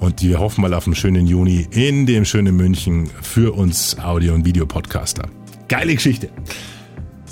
Und 0.00 0.22
wir 0.22 0.38
hoffen 0.38 0.62
mal 0.62 0.72
auf 0.72 0.86
einen 0.86 0.96
schönen 0.96 1.26
Juni 1.26 1.68
in 1.70 2.06
dem 2.06 2.24
schönen 2.24 2.56
München 2.56 3.10
für 3.20 3.54
uns 3.54 3.98
Audio- 3.98 4.34
und 4.34 4.46
Videopodcaster. 4.46 5.28
Geile 5.68 5.94
Geschichte. 5.94 6.30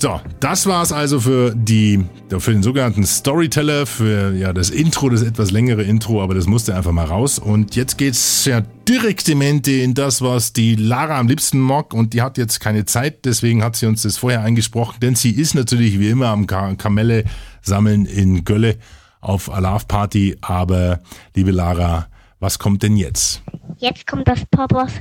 So, 0.01 0.21
das 0.39 0.67
war's 0.67 0.93
also 0.93 1.19
für 1.19 1.53
die, 1.57 2.05
für 2.39 2.53
den 2.53 2.63
sogenannten 2.63 3.05
Storyteller, 3.05 3.85
für 3.85 4.33
ja 4.33 4.53
das 4.53 4.71
Intro, 4.71 5.09
das 5.09 5.23
etwas 5.23 5.51
längere 5.51 5.83
Intro, 5.83 6.23
aber 6.23 6.35
das 6.35 6.47
musste 6.47 6.77
einfach 6.77 6.93
mal 6.93 7.07
raus. 7.07 7.41
Und 7.41 7.75
jetzt 7.75 7.99
geht's 7.99 8.45
ja 8.45 8.61
direktemente 8.61 9.73
in 9.73 9.95
das, 9.95 10.23
was 10.23 10.53
die 10.53 10.77
Lara 10.77 11.19
am 11.19 11.27
liebsten 11.27 11.59
mag. 11.59 11.95
Und 11.95 12.13
die 12.13 12.23
hat 12.23 12.39
jetzt 12.39 12.61
keine 12.61 12.85
Zeit, 12.85 13.25
deswegen 13.25 13.65
hat 13.65 13.75
sie 13.75 13.87
uns 13.87 14.03
das 14.03 14.19
vorher 14.19 14.43
eingesprochen, 14.43 15.01
denn 15.01 15.17
sie 15.17 15.33
ist 15.33 15.55
natürlich 15.55 15.99
wie 15.99 16.11
immer 16.11 16.29
am 16.29 16.47
Kamelle 16.47 17.25
sammeln 17.63 18.07
in 18.07 18.45
Gölle 18.45 18.77
auf 19.21 19.51
Alarv 19.51 19.89
Party. 19.89 20.37
Aber 20.43 21.01
liebe 21.35 21.51
Lara, 21.51 22.07
was 22.41 22.59
kommt 22.59 22.83
denn 22.83 22.97
jetzt? 22.97 23.43
Jetzt 23.79 24.07
kommt 24.07 24.29
das 24.29 24.45
Poppers 24.51 24.93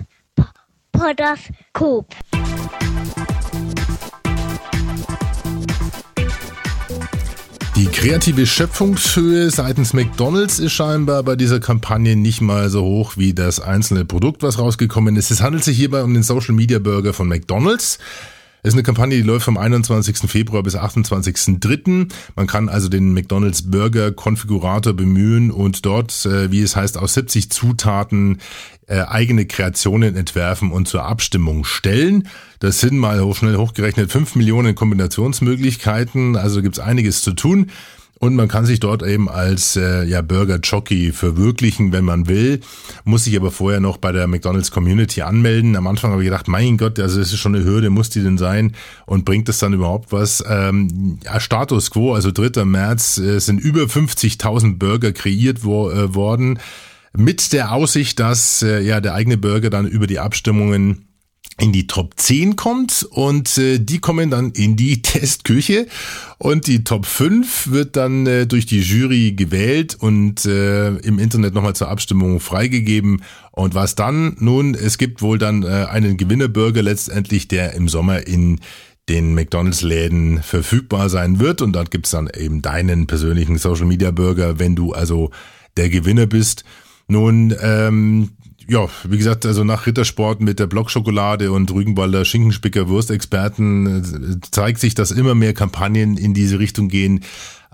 Podoskop. 0.91 2.15
Die 7.75 7.85
kreative 7.85 8.47
Schöpfungshöhe 8.47 9.51
seitens 9.51 9.93
McDonald's 9.93 10.57
ist 10.57 10.71
scheinbar 10.71 11.21
bei 11.21 11.35
dieser 11.35 11.59
Kampagne 11.59 12.15
nicht 12.15 12.41
mal 12.41 12.69
so 12.69 12.81
hoch 12.81 13.17
wie 13.17 13.35
das 13.35 13.59
einzelne 13.59 14.03
Produkt, 14.03 14.41
was 14.41 14.57
rausgekommen 14.57 15.15
ist. 15.15 15.29
Es 15.29 15.43
handelt 15.43 15.63
sich 15.63 15.77
hierbei 15.77 16.01
um 16.01 16.15
den 16.15 16.23
Social 16.23 16.55
Media 16.55 16.79
Burger 16.79 17.13
von 17.13 17.27
McDonald's. 17.27 17.99
Es 18.67 18.73
ist 18.73 18.75
eine 18.75 18.83
Kampagne, 18.83 19.15
die 19.15 19.23
läuft 19.23 19.45
vom 19.45 19.57
21. 19.57 20.29
Februar 20.29 20.61
bis 20.61 20.75
28.03. 20.75 22.11
Man 22.35 22.47
kann 22.47 22.67
also 22.67 22.89
den 22.89 23.13
McDonald's 23.13 23.71
Burger 23.71 24.11
Konfigurator 24.11 24.91
bemühen 24.91 25.51
und 25.51 25.85
dort, 25.85 26.25
äh, 26.25 26.51
wie 26.51 26.61
es 26.61 26.75
heißt, 26.75 26.97
aus 26.97 27.13
70 27.13 27.49
Zutaten 27.49 28.39
äh, 28.87 29.03
eigene 29.03 29.45
Kreationen 29.45 30.17
entwerfen 30.17 30.71
und 30.71 30.89
zur 30.89 31.05
Abstimmung 31.05 31.63
stellen. 31.63 32.27
Das 32.59 32.81
sind 32.81 32.97
mal 32.97 33.33
schnell 33.33 33.55
hochgerechnet 33.55 34.11
5 34.11 34.35
Millionen 34.35 34.75
Kombinationsmöglichkeiten, 34.75 36.35
also 36.35 36.61
gibt's 36.61 36.79
einiges 36.79 37.21
zu 37.21 37.31
tun. 37.31 37.71
Und 38.19 38.35
man 38.35 38.47
kann 38.47 38.65
sich 38.65 38.79
dort 38.79 39.03
eben 39.03 39.29
als 39.29 39.75
äh, 39.75 40.03
ja, 40.05 40.21
Burger 40.21 40.59
Jockey 40.61 41.11
verwirklichen, 41.11 41.91
wenn 41.91 42.05
man 42.05 42.27
will. 42.27 42.61
Muss 43.03 43.25
sich 43.25 43.35
aber 43.37 43.51
vorher 43.51 43.79
noch 43.79 43.97
bei 43.97 44.11
der 44.11 44.27
McDonald's 44.27 44.71
Community 44.71 45.21
anmelden. 45.21 45.75
Am 45.75 45.85
Anfang 45.87 46.11
habe 46.11 46.23
ich 46.23 46.29
gedacht, 46.29 46.47
mein 46.47 46.77
Gott, 46.77 46.99
also 46.99 47.19
das 47.19 47.31
ist 47.31 47.39
schon 47.39 47.55
eine 47.55 47.63
Hürde, 47.63 47.89
muss 47.89 48.09
die 48.09 48.23
denn 48.23 48.37
sein? 48.37 48.73
Und 49.05 49.25
bringt 49.25 49.49
das 49.49 49.59
dann 49.59 49.73
überhaupt 49.73 50.11
was? 50.11 50.43
Ähm, 50.47 51.19
ja, 51.23 51.39
Status 51.39 51.91
quo, 51.91 52.13
also 52.13 52.31
3. 52.31 52.65
März, 52.65 53.19
äh, 53.19 53.39
sind 53.39 53.59
über 53.59 53.83
50.000 53.83 54.79
Burger 54.79 55.11
kreiert 55.11 55.63
wo, 55.63 55.91
äh, 55.91 56.15
worden. 56.15 56.59
Mit 57.15 57.53
der 57.53 57.71
Aussicht, 57.71 58.19
dass 58.19 58.61
äh, 58.61 58.81
ja 58.81 58.99
der 58.99 59.13
eigene 59.13 59.37
Burger 59.37 59.69
dann 59.69 59.87
über 59.87 60.07
die 60.07 60.19
Abstimmungen 60.19 61.06
in 61.59 61.71
die 61.71 61.87
Top 61.87 62.13
10 62.17 62.55
kommt 62.55 63.07
und 63.09 63.57
äh, 63.57 63.79
die 63.79 63.99
kommen 63.99 64.29
dann 64.29 64.51
in 64.51 64.75
die 64.75 65.01
Testküche 65.01 65.87
und 66.37 66.67
die 66.67 66.83
Top 66.83 67.05
5 67.05 67.71
wird 67.71 67.95
dann 67.95 68.27
äh, 68.27 68.45
durch 68.45 68.65
die 68.65 68.81
Jury 68.81 69.31
gewählt 69.31 69.95
und 69.99 70.45
äh, 70.45 70.89
im 70.97 71.17
Internet 71.17 71.53
nochmal 71.53 71.75
zur 71.75 71.89
Abstimmung 71.89 72.39
freigegeben 72.39 73.23
und 73.51 73.73
was 73.73 73.95
dann? 73.95 74.35
Nun, 74.39 74.75
es 74.75 74.99
gibt 74.99 75.21
wohl 75.21 75.39
dann 75.39 75.63
äh, 75.63 75.87
einen 75.89 76.17
Gewinnerburger 76.17 76.83
letztendlich, 76.83 77.47
der 77.47 77.73
im 77.73 77.89
Sommer 77.89 78.27
in 78.27 78.59
den 79.09 79.33
McDonalds-Läden 79.33 80.43
verfügbar 80.43 81.09
sein 81.09 81.39
wird 81.39 81.61
und 81.61 81.73
dort 81.73 81.91
gibt's 81.91 82.11
dann 82.11 82.29
eben 82.35 82.61
deinen 82.61 83.07
persönlichen 83.07 83.57
Social-Media-Burger, 83.57 84.59
wenn 84.59 84.75
du 84.75 84.93
also 84.93 85.31
der 85.77 85.89
Gewinner 85.89 86.27
bist. 86.27 86.65
Nun, 87.07 87.55
ähm, 87.61 88.31
ja, 88.69 88.87
wie 89.03 89.17
gesagt, 89.17 89.45
also 89.45 89.63
nach 89.63 89.85
Rittersport 89.85 90.41
mit 90.41 90.59
der 90.59 90.67
Blockschokolade 90.67 91.51
und 91.51 91.71
Rügenwalder 91.71 92.25
Schinkenspicker 92.25 92.89
Wurstexperten 92.89 94.03
äh, 94.03 94.39
zeigt 94.51 94.79
sich, 94.79 94.93
dass 94.93 95.11
immer 95.11 95.35
mehr 95.35 95.53
Kampagnen 95.53 96.17
in 96.17 96.33
diese 96.33 96.59
Richtung 96.59 96.89
gehen. 96.89 97.23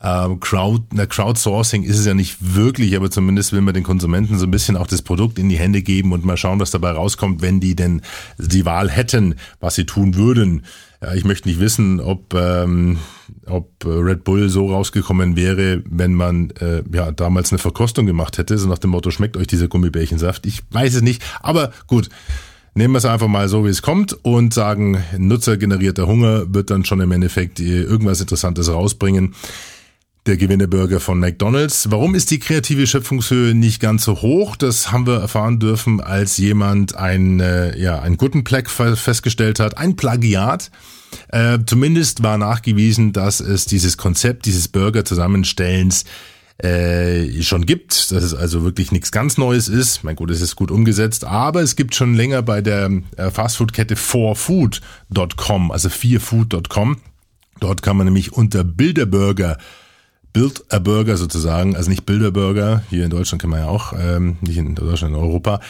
Ähm, 0.05 0.41
Crowd, 0.41 0.83
na, 0.91 1.05
Crowdsourcing 1.05 1.83
ist 1.83 1.97
es 1.97 2.05
ja 2.05 2.13
nicht 2.13 2.37
wirklich, 2.55 2.97
aber 2.97 3.09
zumindest 3.09 3.53
will 3.53 3.61
man 3.61 3.73
den 3.73 3.83
Konsumenten 3.83 4.37
so 4.37 4.45
ein 4.45 4.51
bisschen 4.51 4.75
auch 4.75 4.87
das 4.87 5.01
Produkt 5.01 5.39
in 5.39 5.47
die 5.47 5.57
Hände 5.57 5.81
geben 5.81 6.11
und 6.11 6.25
mal 6.25 6.35
schauen, 6.35 6.59
was 6.59 6.71
dabei 6.71 6.91
rauskommt, 6.91 7.41
wenn 7.41 7.61
die 7.61 7.73
denn 7.73 8.01
die 8.37 8.65
Wahl 8.65 8.89
hätten, 8.89 9.35
was 9.61 9.75
sie 9.75 9.85
tun 9.85 10.15
würden. 10.15 10.63
Ja, 11.01 11.13
ich 11.13 11.23
möchte 11.23 11.47
nicht 11.47 11.61
wissen, 11.61 12.01
ob, 12.01 12.33
ähm, 12.33 12.97
ob 13.45 13.71
Red 13.85 14.25
Bull 14.25 14.49
so 14.49 14.71
rausgekommen 14.71 15.37
wäre, 15.37 15.81
wenn 15.89 16.13
man 16.15 16.49
äh, 16.59 16.83
ja 16.93 17.11
damals 17.11 17.53
eine 17.53 17.59
Verkostung 17.59 18.05
gemacht 18.05 18.37
hätte, 18.37 18.57
so 18.57 18.67
nach 18.67 18.79
dem 18.79 18.91
Motto, 18.91 19.09
schmeckt 19.09 19.37
euch 19.37 19.47
dieser 19.47 19.69
Gummibärchensaft? 19.69 20.45
Ich 20.45 20.63
weiß 20.71 20.95
es 20.95 21.01
nicht, 21.01 21.23
aber 21.41 21.71
gut. 21.87 22.09
Nehmen 22.75 22.95
wir 22.95 22.97
es 22.97 23.05
einfach 23.05 23.27
mal 23.27 23.49
so, 23.49 23.65
wie 23.65 23.69
es 23.69 23.83
kommt 23.83 24.17
und 24.23 24.51
sagen, 24.51 24.97
nutzergenerierter 25.15 26.07
Hunger 26.07 26.51
wird 26.51 26.71
dann 26.71 26.85
schon 26.85 27.01
im 27.01 27.11
Endeffekt 27.11 27.59
irgendwas 27.59 28.19
Interessantes 28.19 28.67
rausbringen 28.67 29.35
der 30.25 30.37
Gewinnerburger 30.37 30.99
von 30.99 31.19
McDonald's. 31.19 31.91
Warum 31.91 32.15
ist 32.15 32.31
die 32.31 32.39
kreative 32.39 32.87
Schöpfungshöhe 32.87 33.53
nicht 33.53 33.81
ganz 33.81 34.05
so 34.05 34.21
hoch? 34.21 34.55
Das 34.55 34.91
haben 34.91 35.05
wir 35.05 35.19
erfahren 35.19 35.59
dürfen, 35.59 35.99
als 35.99 36.37
jemand 36.37 36.95
ein, 36.95 37.39
äh, 37.39 37.77
ja, 37.77 37.99
ein 37.99 38.17
guten 38.17 38.43
Plag 38.43 38.69
festgestellt 38.69 39.59
hat, 39.59 39.77
ein 39.77 39.95
Plagiat. 39.95 40.71
Äh, 41.27 41.59
zumindest 41.65 42.23
war 42.23 42.37
nachgewiesen, 42.37 43.11
dass 43.11 43.39
es 43.39 43.65
dieses 43.65 43.97
Konzept 43.97 44.45
dieses 44.45 44.69
Burger-Zusammenstellens 44.69 46.05
äh, 46.57 47.41
schon 47.41 47.65
gibt, 47.65 48.11
dass 48.11 48.23
es 48.23 48.33
also 48.33 48.63
wirklich 48.63 48.91
nichts 48.91 49.11
ganz 49.11 49.37
Neues 49.37 49.67
ist. 49.67 50.03
Mein 50.03 50.15
Gott, 50.15 50.31
es 50.31 50.41
ist 50.41 50.55
gut 50.55 50.71
umgesetzt, 50.71 51.25
aber 51.25 51.61
es 51.61 51.75
gibt 51.75 51.95
schon 51.95 52.15
länger 52.15 52.41
bei 52.41 52.61
der 52.61 52.89
äh, 53.17 53.29
Fastfood-Kette 53.29 53.95
4food.com, 53.95 55.71
also 55.71 55.89
4food.com 55.89 56.97
Dort 57.59 57.81
kann 57.81 57.97
man 57.97 58.05
nämlich 58.05 58.33
unter 58.33 58.63
Bilderburger 58.63 59.57
Build 60.33 60.65
a 60.69 60.79
Burger 60.79 61.15
sozusagen, 61.15 61.75
also 61.75 61.89
nicht 61.89 62.05
Bilderburger, 62.05 62.83
hier 62.89 63.05
in 63.05 63.11
Deutschland 63.11 63.41
kann 63.41 63.51
man 63.51 63.59
ja 63.59 63.67
auch, 63.67 63.93
ähm, 63.97 64.37
nicht 64.41 64.57
in 64.57 64.75
Deutschland, 64.75 65.15
in 65.15 65.21
Europa, 65.21 65.61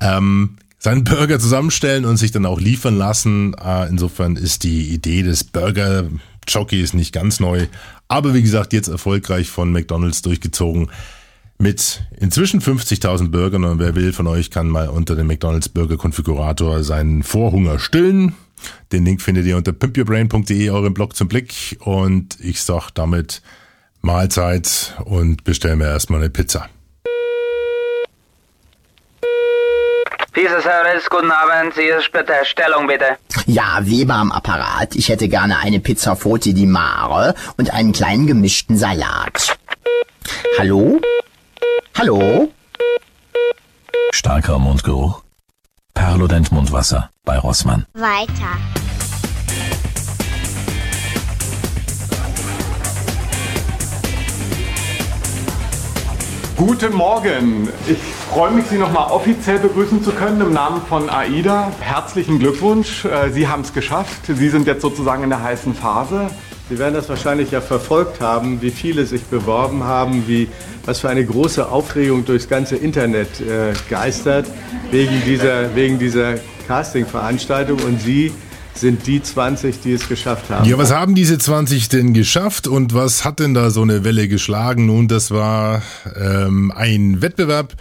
ähm, 0.00 0.56
seinen 0.78 1.04
Burger 1.04 1.38
zusammenstellen 1.38 2.04
und 2.04 2.18
sich 2.18 2.30
dann 2.30 2.46
auch 2.46 2.60
liefern 2.60 2.96
lassen. 2.96 3.54
Äh, 3.54 3.88
insofern 3.88 4.36
ist 4.36 4.62
die 4.62 4.92
Idee 4.92 5.22
des 5.22 5.44
Burger 5.44 6.04
Jockeys 6.46 6.94
nicht 6.94 7.12
ganz 7.12 7.40
neu, 7.40 7.66
aber 8.08 8.34
wie 8.34 8.42
gesagt, 8.42 8.72
jetzt 8.72 8.88
erfolgreich 8.88 9.48
von 9.48 9.72
McDonald's 9.72 10.22
durchgezogen 10.22 10.90
mit 11.58 12.02
inzwischen 12.18 12.60
50.000 12.60 13.28
Burgern 13.28 13.64
und 13.64 13.78
wer 13.78 13.94
will 13.94 14.12
von 14.12 14.26
euch 14.26 14.50
kann 14.50 14.68
mal 14.68 14.88
unter 14.88 15.14
dem 15.14 15.26
McDonald's 15.26 15.68
Burger 15.68 15.98
Konfigurator 15.98 16.82
seinen 16.82 17.22
Vorhunger 17.22 17.78
stillen. 17.78 18.34
Den 18.92 19.04
Link 19.04 19.20
findet 19.22 19.46
ihr 19.46 19.56
unter 19.56 19.72
pimpyourbrain.de, 19.72 20.70
eurem 20.70 20.94
Blog 20.94 21.14
zum 21.14 21.28
Blick 21.28 21.78
und 21.80 22.38
ich 22.40 22.62
sag 22.62 22.90
damit 22.90 23.42
Mahlzeit 24.02 24.94
und 25.04 25.44
bestellen 25.44 25.78
mir 25.78 25.86
erstmal 25.88 26.20
eine 26.20 26.30
Pizza. 26.30 26.68
Pizza 30.32 30.62
Service, 30.62 31.10
guten 31.10 31.30
Abend. 31.30 31.74
Sie 31.74 31.82
ist 31.82 32.10
bitte 32.12 32.32
Stellung 32.44 32.86
bitte. 32.86 33.16
Ja, 33.46 33.80
Weber 33.82 34.14
am 34.14 34.30
Apparat. 34.30 34.94
Ich 34.94 35.08
hätte 35.08 35.28
gerne 35.28 35.58
eine 35.58 35.80
Pizza 35.80 36.14
Forti 36.14 36.54
di 36.54 36.66
Mare 36.66 37.34
und 37.56 37.72
einen 37.74 37.92
kleinen 37.92 38.26
gemischten 38.26 38.76
Salat. 38.76 39.58
Hallo? 40.58 41.00
Hallo? 41.98 42.50
Starker 44.12 44.58
Mundgeruch. 44.58 45.22
Perlodent 45.94 46.52
Mundwasser 46.52 47.10
bei 47.24 47.36
Rossmann. 47.38 47.86
Weiter. 47.94 48.56
Guten 56.60 56.94
Morgen. 56.94 57.70
Ich 57.88 57.96
freue 58.30 58.50
mich, 58.50 58.66
Sie 58.66 58.76
nochmal 58.76 59.10
offiziell 59.10 59.58
begrüßen 59.58 60.04
zu 60.04 60.10
können 60.10 60.42
im 60.42 60.52
Namen 60.52 60.82
von 60.82 61.08
AIDA. 61.08 61.72
Herzlichen 61.80 62.38
Glückwunsch. 62.38 63.06
Äh, 63.06 63.30
Sie 63.30 63.48
haben 63.48 63.62
es 63.62 63.72
geschafft. 63.72 64.26
Sie 64.26 64.48
sind 64.50 64.66
jetzt 64.66 64.82
sozusagen 64.82 65.22
in 65.22 65.30
der 65.30 65.42
heißen 65.42 65.72
Phase. 65.72 66.28
Sie 66.68 66.78
werden 66.78 66.92
das 66.92 67.08
wahrscheinlich 67.08 67.50
ja 67.50 67.62
verfolgt 67.62 68.20
haben, 68.20 68.60
wie 68.60 68.70
viele 68.70 69.06
sich 69.06 69.22
beworben 69.22 69.84
haben, 69.84 70.28
wie, 70.28 70.48
was 70.84 71.00
für 71.00 71.08
eine 71.08 71.24
große 71.24 71.66
Aufregung 71.66 72.26
durchs 72.26 72.46
ganze 72.46 72.76
Internet 72.76 73.40
äh, 73.40 73.72
geistert 73.88 74.44
wegen 74.90 75.22
dieser, 75.24 75.74
wegen 75.74 75.98
dieser 75.98 76.34
Casting-Veranstaltung. 76.68 77.78
Und 77.78 78.02
Sie 78.02 78.32
sind 78.80 79.06
die 79.06 79.22
20, 79.22 79.80
die 79.80 79.92
es 79.92 80.08
geschafft 80.08 80.50
haben. 80.50 80.68
Ja, 80.68 80.78
was 80.78 80.90
haben 80.90 81.14
diese 81.14 81.38
20 81.38 81.88
denn 81.88 82.14
geschafft 82.14 82.66
und 82.66 82.94
was 82.94 83.24
hat 83.24 83.38
denn 83.38 83.54
da 83.54 83.70
so 83.70 83.82
eine 83.82 84.04
Welle 84.04 84.26
geschlagen? 84.26 84.86
Nun, 84.86 85.06
das 85.06 85.30
war 85.30 85.82
ähm, 86.16 86.72
ein 86.74 87.22
Wettbewerb 87.22 87.76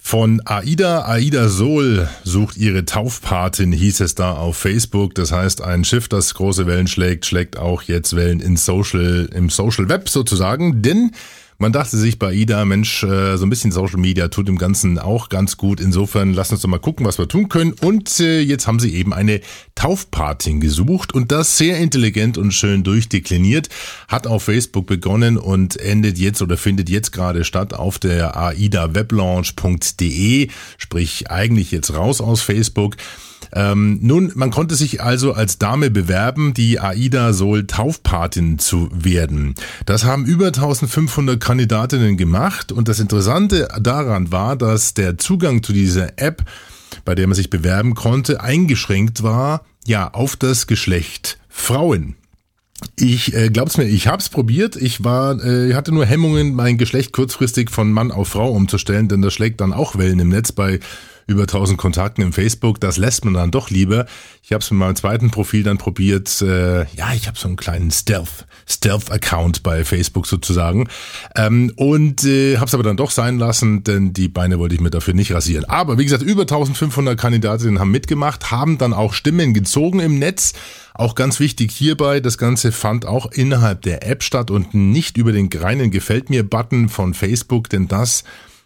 von 0.00 0.42
AIDA. 0.44 1.06
AIDA 1.06 1.48
Sol 1.48 2.08
sucht 2.24 2.56
ihre 2.56 2.84
Taufpatin, 2.84 3.72
hieß 3.72 4.00
es 4.00 4.14
da 4.14 4.32
auf 4.32 4.56
Facebook. 4.56 5.14
Das 5.14 5.32
heißt, 5.32 5.62
ein 5.62 5.84
Schiff, 5.84 6.08
das 6.08 6.34
große 6.34 6.66
Wellen 6.66 6.88
schlägt, 6.88 7.26
schlägt 7.26 7.56
auch 7.58 7.82
jetzt 7.82 8.16
Wellen 8.16 8.40
in 8.40 8.56
Social, 8.56 9.28
im 9.34 9.48
Social 9.48 9.88
Web 9.88 10.08
sozusagen. 10.08 10.82
Denn 10.82 11.12
man 11.58 11.72
dachte 11.72 11.96
sich 11.96 12.18
bei 12.18 12.32
Ida, 12.32 12.64
Mensch, 12.64 13.04
äh, 13.04 13.36
so 13.36 13.46
ein 13.46 13.50
bisschen 13.50 13.72
Social 13.72 13.98
Media 13.98 14.28
tut 14.28 14.48
dem 14.48 14.58
Ganzen 14.58 14.98
auch 14.98 15.28
ganz 15.28 15.56
gut. 15.56 15.80
Insofern 15.80 16.34
lass 16.34 16.50
uns 16.50 16.62
doch 16.62 16.68
mal 16.68 16.78
gucken, 16.78 17.06
was 17.06 17.18
wir 17.18 17.28
tun 17.28 17.48
können. 17.48 17.72
Und 17.72 18.20
äh, 18.20 18.40
jetzt 18.40 18.66
haben 18.66 18.80
sie 18.80 18.94
eben 18.94 19.12
eine 19.12 19.40
Taufpatin 19.74 20.60
gesucht 20.60 21.14
und 21.14 21.32
das 21.32 21.58
sehr 21.58 21.78
intelligent 21.78 22.38
und 22.38 22.52
schön 22.52 22.82
durchdekliniert. 22.82 23.68
Hat 24.08 24.26
auf 24.26 24.44
Facebook 24.44 24.86
begonnen 24.86 25.38
und 25.38 25.76
endet 25.76 26.18
jetzt 26.18 26.42
oder 26.42 26.56
findet 26.56 26.90
jetzt 26.90 27.12
gerade 27.12 27.44
statt 27.44 27.74
auf 27.74 27.98
der 27.98 28.36
aidaweblaunch.de, 28.36 30.48
sprich 30.78 31.30
eigentlich 31.30 31.70
jetzt 31.70 31.94
raus 31.94 32.20
aus 32.20 32.42
Facebook. 32.42 32.96
Ähm, 33.54 34.00
nun, 34.02 34.32
man 34.34 34.50
konnte 34.50 34.74
sich 34.74 35.00
also 35.00 35.32
als 35.32 35.58
Dame 35.58 35.88
bewerben, 35.88 36.54
die 36.54 36.80
AIDA 36.80 37.32
Sol 37.32 37.66
Taufpatin 37.66 38.58
zu 38.58 38.88
werden. 38.92 39.54
Das 39.86 40.04
haben 40.04 40.26
über 40.26 40.48
1500 40.48 41.40
Kandidatinnen 41.40 42.16
gemacht 42.16 42.72
und 42.72 42.88
das 42.88 42.98
Interessante 42.98 43.68
daran 43.80 44.32
war, 44.32 44.56
dass 44.56 44.94
der 44.94 45.18
Zugang 45.18 45.62
zu 45.62 45.72
dieser 45.72 46.18
App, 46.18 46.42
bei 47.04 47.14
der 47.14 47.28
man 47.28 47.36
sich 47.36 47.48
bewerben 47.48 47.94
konnte, 47.94 48.40
eingeschränkt 48.40 49.22
war, 49.22 49.64
ja, 49.86 50.12
auf 50.12 50.34
das 50.34 50.66
Geschlecht 50.66 51.38
Frauen. 51.48 52.16
Ich 52.96 53.34
äh, 53.34 53.50
glaub's 53.50 53.76
mir, 53.76 53.84
ich 53.84 54.08
hab's 54.08 54.28
probiert. 54.28 54.74
Ich 54.74 55.04
war, 55.04 55.42
äh, 55.44 55.74
hatte 55.74 55.92
nur 55.92 56.06
Hemmungen, 56.06 56.54
mein 56.54 56.76
Geschlecht 56.76 57.12
kurzfristig 57.12 57.70
von 57.70 57.92
Mann 57.92 58.10
auf 58.10 58.28
Frau 58.28 58.50
umzustellen, 58.50 59.08
denn 59.08 59.22
das 59.22 59.32
schlägt 59.32 59.60
dann 59.60 59.72
auch 59.72 59.96
Wellen 59.96 60.18
im 60.18 60.28
Netz 60.28 60.50
bei 60.50 60.80
über 61.26 61.42
1000 61.42 61.78
Kontakten 61.78 62.22
im 62.22 62.32
Facebook. 62.32 62.80
Das 62.80 62.96
lässt 62.96 63.24
man 63.24 63.34
dann 63.34 63.50
doch 63.50 63.70
lieber. 63.70 64.06
Ich 64.42 64.52
habe 64.52 64.62
es 64.62 64.70
mit 64.70 64.78
meinem 64.78 64.96
zweiten 64.96 65.30
Profil 65.30 65.62
dann 65.62 65.78
probiert. 65.78 66.42
Äh, 66.42 66.84
ja, 66.94 67.14
ich 67.14 67.26
habe 67.26 67.38
so 67.38 67.48
einen 67.48 67.56
kleinen 67.56 67.90
Stealth, 67.90 68.46
Stealth-Account 68.68 69.62
bei 69.62 69.84
Facebook 69.84 70.26
sozusagen. 70.26 70.88
Ähm, 71.36 71.72
und 71.76 72.24
äh, 72.24 72.56
habe 72.56 72.66
es 72.66 72.74
aber 72.74 72.82
dann 72.82 72.96
doch 72.96 73.10
sein 73.10 73.38
lassen, 73.38 73.84
denn 73.84 74.12
die 74.12 74.28
Beine 74.28 74.58
wollte 74.58 74.74
ich 74.74 74.80
mir 74.80 74.90
dafür 74.90 75.14
nicht 75.14 75.32
rasieren. 75.32 75.64
Aber 75.64 75.98
wie 75.98 76.04
gesagt, 76.04 76.22
über 76.22 76.42
1500 76.42 77.18
Kandidatinnen 77.18 77.78
haben 77.78 77.90
mitgemacht, 77.90 78.50
haben 78.50 78.78
dann 78.78 78.92
auch 78.92 79.14
Stimmen 79.14 79.54
gezogen 79.54 80.00
im 80.00 80.18
Netz. 80.18 80.52
Auch 80.96 81.16
ganz 81.16 81.40
wichtig 81.40 81.72
hierbei, 81.72 82.20
das 82.20 82.38
Ganze 82.38 82.70
fand 82.70 83.04
auch 83.04 83.32
innerhalb 83.32 83.82
der 83.82 84.06
App 84.06 84.22
statt 84.22 84.52
und 84.52 84.74
nicht 84.74 85.16
über 85.16 85.32
den 85.32 85.50
reinen 85.52 85.90
Gefällt 85.90 86.30
mir-Button 86.30 86.88
von 86.88 87.14
Facebook, 87.14 87.68
denn 87.68 87.88
das 87.88 88.22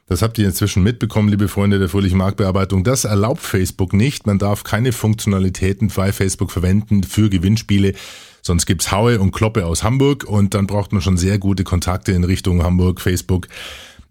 das 0.08 0.22
habt 0.22 0.38
ihr 0.38 0.46
inzwischen 0.46 0.82
mitbekommen, 0.82 1.28
liebe 1.28 1.48
Freunde 1.48 1.78
der 1.78 1.88
fröhlichen 1.88 2.18
Marktbearbeitung. 2.18 2.82
Das 2.82 3.04
erlaubt 3.04 3.42
Facebook 3.42 3.92
nicht. 3.92 4.26
Man 4.26 4.38
darf 4.38 4.64
keine 4.64 4.92
Funktionalitäten 4.92 5.88
bei 5.94 6.12
Facebook 6.12 6.50
verwenden 6.50 7.02
für 7.04 7.28
Gewinnspiele. 7.28 7.92
Sonst 8.40 8.64
gibt's 8.64 8.90
Haue 8.90 9.20
und 9.20 9.32
Kloppe 9.32 9.66
aus 9.66 9.84
Hamburg 9.84 10.24
und 10.24 10.54
dann 10.54 10.66
braucht 10.66 10.92
man 10.92 11.02
schon 11.02 11.18
sehr 11.18 11.38
gute 11.38 11.64
Kontakte 11.64 12.12
in 12.12 12.24
Richtung 12.24 12.62
Hamburg, 12.62 13.00
Facebook, 13.00 13.48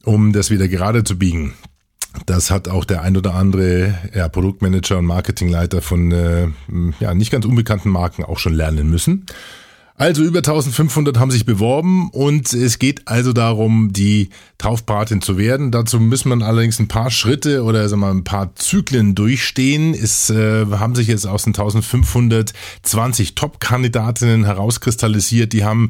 um 0.03 0.33
das 0.33 0.51
wieder 0.51 0.67
gerade 0.67 1.03
zu 1.03 1.17
biegen. 1.17 1.53
Das 2.25 2.51
hat 2.51 2.67
auch 2.67 2.85
der 2.85 3.01
ein 3.01 3.17
oder 3.17 3.33
andere 3.33 3.97
ja, 4.13 4.27
Produktmanager 4.29 4.99
und 4.99 5.05
Marketingleiter 5.05 5.81
von 5.81 6.11
äh, 6.11 6.47
ja, 6.99 7.13
nicht 7.13 7.31
ganz 7.31 7.45
unbekannten 7.45 7.89
Marken 7.89 8.23
auch 8.23 8.39
schon 8.39 8.53
lernen 8.53 8.89
müssen. 8.89 9.25
Also 9.99 10.21
über 10.21 10.39
1500 10.39 11.17
haben 11.17 11.31
sich 11.31 11.43
beworben 11.43 12.11
und 12.11 12.53
es 12.53 12.77
geht 12.77 13.07
also 13.07 13.33
darum, 13.33 13.93
die 13.93 14.29
Taufpatin 14.59 15.23
zu 15.23 15.39
werden. 15.39 15.71
Dazu 15.71 15.99
muss 15.99 16.23
man 16.23 16.43
allerdings 16.43 16.77
ein 16.77 16.87
paar 16.87 17.09
Schritte 17.09 17.63
oder 17.63 17.89
sagen 17.89 18.01
wir 18.01 18.07
mal, 18.07 18.13
ein 18.13 18.23
paar 18.23 18.53
Zyklen 18.53 19.15
durchstehen. 19.15 19.95
Es 19.95 20.29
äh, 20.29 20.67
haben 20.67 20.93
sich 20.93 21.07
jetzt 21.07 21.25
aus 21.25 21.45
den 21.45 21.55
1520 21.55 23.33
Top-Kandidatinnen 23.33 24.45
herauskristallisiert. 24.45 25.51
Die 25.51 25.65
haben 25.65 25.89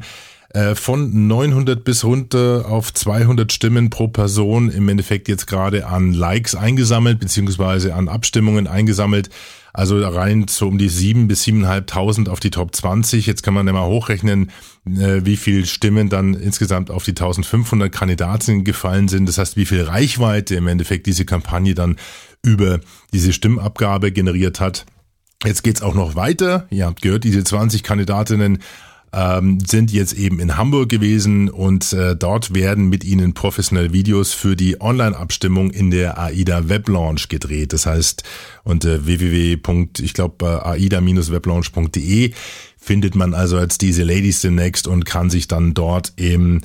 äh, 0.54 0.74
von 0.74 1.26
900 1.26 1.84
bis 1.84 2.02
runter 2.02 2.64
auf 2.66 2.94
200 2.94 3.52
Stimmen 3.52 3.90
pro 3.90 4.08
Person 4.08 4.70
im 4.70 4.88
Endeffekt 4.88 5.28
jetzt 5.28 5.46
gerade 5.46 5.86
an 5.86 6.14
Likes 6.14 6.54
eingesammelt, 6.54 7.20
beziehungsweise 7.20 7.94
an 7.94 8.08
Abstimmungen 8.08 8.68
eingesammelt. 8.68 9.28
Also 9.72 10.00
rein 10.00 10.46
so 10.48 10.68
um 10.68 10.78
die 10.78 10.88
sieben 10.88 11.28
bis 11.28 11.42
siebeneinhalbtausend 11.42 12.28
auf 12.28 12.40
die 12.40 12.50
Top 12.50 12.74
20. 12.74 13.26
Jetzt 13.26 13.42
kann 13.42 13.54
man 13.54 13.66
ja 13.66 13.72
mal 13.72 13.86
hochrechnen, 13.86 14.50
äh, 14.86 15.20
wie 15.24 15.36
viel 15.36 15.66
Stimmen 15.66 16.08
dann 16.08 16.34
insgesamt 16.34 16.90
auf 16.90 17.04
die 17.04 17.12
1500 17.12 17.92
Kandidatinnen 17.92 18.64
gefallen 18.64 19.08
sind. 19.08 19.28
Das 19.28 19.38
heißt, 19.38 19.56
wie 19.56 19.66
viel 19.66 19.82
Reichweite 19.82 20.54
im 20.56 20.66
Endeffekt 20.66 21.06
diese 21.06 21.24
Kampagne 21.24 21.74
dann 21.74 21.96
über 22.44 22.80
diese 23.12 23.32
Stimmabgabe 23.32 24.12
generiert 24.12 24.60
hat. 24.60 24.86
Jetzt 25.44 25.62
geht's 25.62 25.82
auch 25.82 25.94
noch 25.94 26.16
weiter. 26.16 26.66
Ihr 26.70 26.86
habt 26.86 27.02
gehört, 27.02 27.24
diese 27.24 27.44
20 27.44 27.82
Kandidatinnen 27.82 28.58
ähm, 29.12 29.58
sind 29.60 29.92
jetzt 29.92 30.12
eben 30.12 30.40
in 30.40 30.56
Hamburg 30.56 30.88
gewesen 30.88 31.48
und 31.48 31.92
äh, 31.92 32.14
dort 32.16 32.54
werden 32.54 32.88
mit 32.88 33.04
ihnen 33.04 33.34
professionelle 33.34 33.92
Videos 33.92 34.32
für 34.32 34.56
die 34.56 34.80
Online-Abstimmung 34.80 35.70
in 35.70 35.90
der 35.90 36.18
AIDA 36.18 36.68
Weblaunch 36.68 37.28
gedreht. 37.28 37.72
Das 37.72 37.86
heißt, 37.86 38.22
unter 38.64 39.06
www. 39.06 39.58
ich 40.00 40.14
glaube 40.14 40.66
aida-weblaunch.de 40.66 42.32
findet 42.76 43.14
man 43.14 43.34
also 43.34 43.58
jetzt 43.58 43.82
diese 43.82 44.02
Ladies 44.02 44.40
demnächst 44.40 44.86
und 44.86 45.04
kann 45.04 45.30
sich 45.30 45.48
dann 45.48 45.74
dort 45.74 46.12
eben 46.16 46.62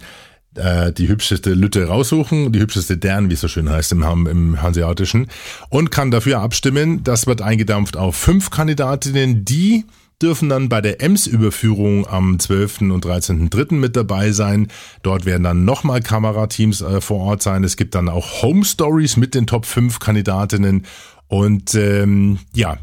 äh, 0.55 0.93
die 0.93 1.07
hübscheste 1.07 1.53
Lütte 1.53 1.87
raussuchen, 1.87 2.51
die 2.51 2.59
hübscheste 2.59 2.97
Dern, 2.97 3.29
wie 3.29 3.33
es 3.33 3.41
so 3.41 3.47
schön 3.47 3.69
heißt 3.69 3.91
im, 3.91 4.27
im 4.27 4.61
Hanseatischen, 4.61 5.27
und 5.69 5.91
kann 5.91 6.11
dafür 6.11 6.39
abstimmen. 6.39 7.03
Das 7.03 7.25
wird 7.25 7.41
eingedampft 7.41 7.97
auf 7.97 8.15
fünf 8.15 8.49
Kandidatinnen, 8.51 9.45
die 9.45 9.85
dürfen 10.23 10.47
dann 10.47 10.69
bei 10.69 10.79
der 10.79 11.01
EMS-Überführung 11.01 12.07
am 12.07 12.39
12. 12.39 12.81
und 12.81 13.05
13.3. 13.05 13.75
mit 13.75 13.95
dabei 13.95 14.31
sein. 14.31 14.69
Dort 15.01 15.25
werden 15.25 15.43
dann 15.43 15.65
nochmal 15.65 16.01
Kamerateams 16.01 16.81
äh, 16.81 17.01
vor 17.01 17.19
Ort 17.19 17.43
sein. 17.43 17.63
Es 17.65 17.75
gibt 17.75 17.93
dann 17.93 18.07
auch 18.07 18.41
Home 18.41 18.63
Stories 18.63 19.17
mit 19.17 19.35
den 19.35 19.45
Top 19.45 19.65
5 19.65 19.99
Kandidatinnen. 19.99 20.85
Und 21.27 21.75
ähm, 21.75 22.39
ja, 22.55 22.77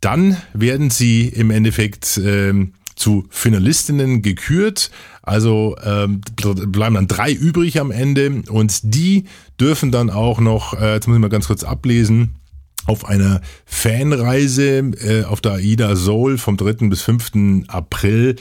dann 0.00 0.36
werden 0.54 0.90
sie 0.90 1.26
im 1.26 1.50
Endeffekt 1.50 2.20
ähm, 2.22 2.72
zu 2.94 3.26
Finalistinnen 3.30 4.22
gekürt. 4.22 4.90
Also 5.22 5.76
ähm, 5.82 6.20
bleiben 6.36 6.94
dann 6.94 7.08
drei 7.08 7.32
übrig 7.32 7.80
am 7.80 7.90
Ende 7.90 8.42
und 8.48 8.94
die 8.94 9.24
dürfen 9.60 9.90
dann 9.90 10.08
auch 10.08 10.38
noch, 10.38 10.80
äh, 10.80 10.94
jetzt 10.94 11.08
muss 11.08 11.16
ich 11.16 11.20
mal 11.20 11.28
ganz 11.28 11.48
kurz 11.48 11.64
ablesen, 11.64 12.36
auf 12.86 13.04
einer 13.04 13.40
Fanreise 13.64 14.78
äh, 14.78 15.24
auf 15.24 15.40
der 15.40 15.52
AIDA 15.52 15.96
Soul 15.96 16.38
vom 16.38 16.56
3. 16.56 16.88
bis 16.88 17.02
5. 17.02 17.66
April 17.68 18.36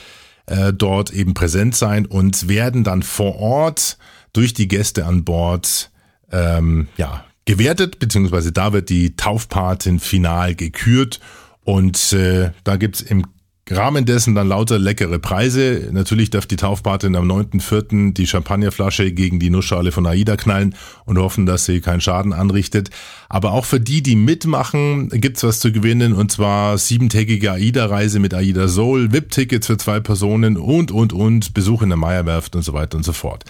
äh, 0.45 0.73
dort 0.73 1.11
eben 1.11 1.33
präsent 1.33 1.75
sein 1.75 2.05
und 2.05 2.47
werden 2.47 2.83
dann 2.83 3.03
vor 3.03 3.37
Ort 3.39 3.97
durch 4.33 4.53
die 4.53 4.67
Gäste 4.67 5.05
an 5.05 5.23
Bord 5.23 5.91
ähm, 6.31 6.87
ja, 6.97 7.25
gewertet, 7.45 7.99
beziehungsweise 7.99 8.51
da 8.51 8.73
wird 8.73 8.89
die 8.89 9.15
Taufpatin 9.15 9.99
final 9.99 10.55
gekürt 10.55 11.19
und 11.63 12.13
äh, 12.13 12.51
da 12.63 12.77
gibt's 12.77 13.01
im 13.01 13.25
Rahmen 13.71 14.05
dessen 14.05 14.35
dann 14.35 14.49
lauter 14.49 14.77
leckere 14.77 15.17
Preise. 15.17 15.89
Natürlich 15.91 16.29
darf 16.29 16.45
die 16.45 16.55
Taufpatin 16.55 17.15
am 17.15 17.27
9.4. 17.31 18.13
die 18.13 18.27
Champagnerflasche 18.27 19.11
gegen 19.11 19.39
die 19.39 19.49
Nussschale 19.49 19.91
von 19.91 20.05
AIDA 20.05 20.37
knallen 20.37 20.75
und 21.05 21.17
hoffen, 21.17 21.47
dass 21.47 21.65
sie 21.65 21.81
keinen 21.81 21.99
Schaden 21.99 22.31
anrichtet. 22.31 22.91
Aber 23.27 23.53
auch 23.53 23.65
für 23.65 23.79
die, 23.79 24.03
die 24.03 24.15
mitmachen, 24.15 25.09
gibt's 25.09 25.43
was 25.43 25.59
zu 25.59 25.71
gewinnen 25.71 26.13
und 26.13 26.31
zwar 26.31 26.77
siebentägige 26.77 27.53
AIDA-Reise 27.53 28.19
mit 28.19 28.35
AIDA 28.35 28.67
Soul, 28.67 29.11
VIP-Tickets 29.11 29.65
für 29.65 29.77
zwei 29.77 29.99
Personen 29.99 30.57
und, 30.57 30.91
und, 30.91 31.11
und, 31.11 31.55
Besuch 31.55 31.81
in 31.81 31.89
der 31.89 31.97
Meierwerft 31.97 32.55
und 32.55 32.61
so 32.61 32.73
weiter 32.73 32.97
und 32.97 33.03
so 33.03 33.13
fort. 33.13 33.45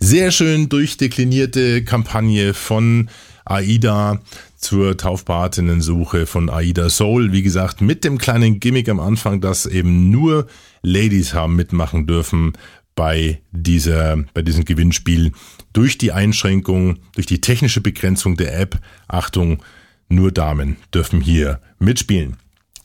Sehr 0.00 0.30
schön 0.30 0.70
durchdeklinierte 0.70 1.84
Kampagne 1.84 2.54
von 2.54 3.10
AIDA 3.44 4.20
zur 4.58 4.96
Taufpatinnensuche 4.96 6.26
von 6.26 6.50
AIDA 6.50 6.90
Soul. 6.90 7.32
Wie 7.32 7.42
gesagt, 7.42 7.80
mit 7.80 8.04
dem 8.04 8.18
kleinen 8.18 8.60
Gimmick 8.60 8.88
am 8.88 9.00
Anfang, 9.00 9.40
dass 9.40 9.66
eben 9.66 10.10
nur 10.10 10.46
Ladies 10.82 11.32
haben 11.32 11.56
mitmachen 11.56 12.06
dürfen 12.06 12.52
bei 12.94 13.40
dieser, 13.52 14.16
bei 14.34 14.42
diesem 14.42 14.64
Gewinnspiel. 14.64 15.32
Durch 15.72 15.98
die 15.98 16.12
Einschränkung, 16.12 16.98
durch 17.14 17.26
die 17.26 17.40
technische 17.40 17.80
Begrenzung 17.80 18.36
der 18.36 18.58
App. 18.58 18.80
Achtung, 19.06 19.62
nur 20.08 20.32
Damen 20.32 20.76
dürfen 20.92 21.20
hier 21.20 21.60
mitspielen. 21.78 22.36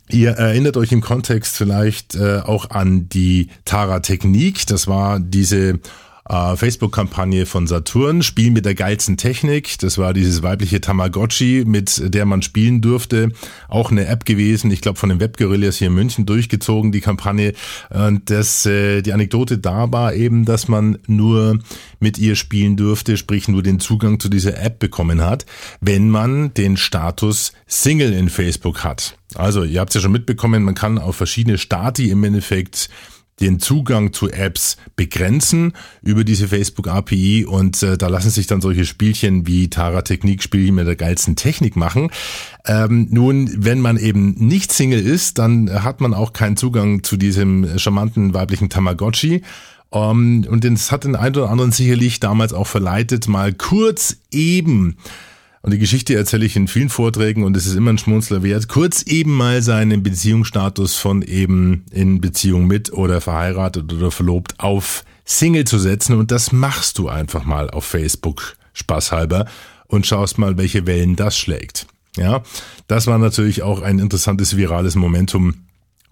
Ihr 0.10 0.32
erinnert 0.32 0.78
euch 0.78 0.92
im 0.92 1.02
Kontext 1.02 1.58
vielleicht 1.58 2.16
äh, 2.16 2.40
auch 2.40 2.70
an 2.70 3.10
die 3.10 3.48
Tara 3.66 4.02
Technik. 4.02 4.68
Das 4.68 4.88
war 4.88 5.20
diese 5.20 5.80
äh, 6.30 6.56
Facebook-Kampagne 6.56 7.46
von 7.46 7.68
Saturn, 7.68 8.24
Spiel 8.24 8.52
mit 8.52 8.66
der 8.66 8.76
geilsten 8.76 9.18
Technik. 9.18 9.78
Das 9.80 9.98
war 9.98 10.14
dieses 10.14 10.42
weibliche 10.44 10.82
Tamagotchi, 10.82 11.64
mit 11.66 12.14
der 12.14 12.26
man 12.26 12.42
spielen 12.42 12.82
durfte. 12.82 13.32
Auch 13.68 13.92
eine 13.92 14.06
App 14.06 14.26
gewesen, 14.26 14.72
ich 14.72 14.82
glaube 14.82 15.00
von 15.00 15.10
den 15.10 15.20
Webgorillas 15.20 15.78
hier 15.78 15.88
in 15.88 15.94
München 15.94 16.26
durchgezogen, 16.26 16.92
die 16.92 17.02
Kampagne. 17.02 17.54
Und 17.90 18.30
das, 18.30 18.66
äh, 18.66 19.02
die 19.02 19.14
Anekdote 19.14 19.58
da 19.58 19.92
war 19.92 20.14
eben, 20.14 20.46
dass 20.46 20.68
man 20.68 20.98
nur 21.08 21.60
mit 22.00 22.18
ihr 22.18 22.36
spielen 22.36 22.78
durfte, 22.78 23.18
sprich 23.18 23.48
nur 23.48 23.64
den 23.64 23.80
Zugang 23.80 24.20
zu 24.20 24.30
dieser 24.30 24.62
App 24.62 24.80
bekommen 24.80 25.22
hat, 25.22 25.46
wenn 25.82 26.10
man 26.10 26.54
den 26.54 26.78
Status 26.78 27.54
Single 27.68 28.14
in 28.14 28.30
Facebook 28.30 28.84
hat. 28.84 29.18
Also, 29.36 29.64
ihr 29.64 29.80
habt 29.80 29.90
es 29.90 29.96
ja 29.96 30.02
schon 30.02 30.12
mitbekommen, 30.12 30.64
man 30.64 30.76
kann 30.76 31.00
auf 31.00 31.16
verschiedene 31.16 31.58
Stati 31.58 32.10
im 32.10 32.24
Endeffekt 32.24 32.90
den 33.40 33.60
Zugang 33.60 34.14
zu 34.14 34.30
Apps 34.30 34.78
begrenzen 34.96 35.74
über 36.02 36.24
diese 36.24 36.48
Facebook 36.48 36.88
API 36.88 37.46
und 37.46 37.82
äh, 37.84 37.98
da 37.98 38.08
lassen 38.08 38.30
sich 38.30 38.48
dann 38.48 38.62
solche 38.62 38.86
Spielchen 38.86 39.48
wie 39.48 39.70
Tara 39.70 40.04
Technik 40.04 40.44
Spielchen 40.44 40.76
mit 40.76 40.88
der 40.88 40.96
geilsten 40.96 41.36
Technik 41.36 41.76
machen. 41.76 42.12
Ähm, 42.66 43.08
nun, 43.10 43.50
wenn 43.58 43.82
man 43.82 43.98
eben 43.98 44.36
nicht 44.38 44.72
Single 44.72 45.02
ist, 45.06 45.40
dann 45.40 45.84
hat 45.84 46.00
man 46.00 46.14
auch 46.14 46.34
keinen 46.34 46.58
Zugang 46.58 47.04
zu 47.04 47.18
diesem 47.18 47.78
charmanten 47.78 48.34
weiblichen 48.34 48.70
Tamagotchi. 48.70 49.42
Um, 49.90 50.44
ähm, 50.44 50.48
und 50.50 50.64
das 50.64 50.92
hat 50.92 51.04
den 51.04 51.16
einen 51.16 51.36
oder 51.36 51.52
anderen 51.52 51.72
sicherlich 51.72 52.20
damals 52.20 52.52
auch 52.52 52.66
verleitet, 52.66 53.28
mal 53.28 53.54
kurz 53.54 54.18
eben 54.32 54.98
und 55.64 55.72
die 55.72 55.80
Geschichte 55.80 56.14
erzähle 56.14 56.46
ich 56.46 56.58
in 56.58 56.68
vielen 56.68 56.90
Vorträgen 56.90 57.44
und 57.44 57.56
es 57.56 57.66
ist 57.66 57.76
immer 57.76 57.92
ein 57.92 57.98
Schmunzler 57.98 58.44
wert. 58.44 58.68
Kurz 58.68 59.02
eben 59.04 59.32
mal 59.32 59.62
seinen 59.62 60.04
Beziehungsstatus 60.04 60.98
von 60.98 61.22
eben 61.22 61.86
in 61.90 62.20
Beziehung 62.20 62.68
mit 62.68 62.92
oder 62.92 63.22
verheiratet 63.22 63.92
oder 63.94 64.12
verlobt 64.12 64.60
auf 64.60 65.06
Single 65.24 65.64
zu 65.64 65.80
setzen 65.80 66.18
und 66.20 66.32
das 66.32 66.52
machst 66.52 66.98
du 66.98 67.08
einfach 67.08 67.46
mal 67.46 67.70
auf 67.70 67.86
Facebook 67.86 68.58
spaßhalber 68.74 69.46
und 69.88 70.06
schaust 70.06 70.38
mal, 70.38 70.58
welche 70.58 70.86
Wellen 70.86 71.16
das 71.16 71.38
schlägt. 71.38 71.88
Ja, 72.18 72.44
das 72.88 73.08
war 73.08 73.18
natürlich 73.18 73.64
auch 73.64 73.82
ein 73.82 74.00
interessantes 74.00 74.58
virales 74.58 74.96
Momentum 74.96 75.64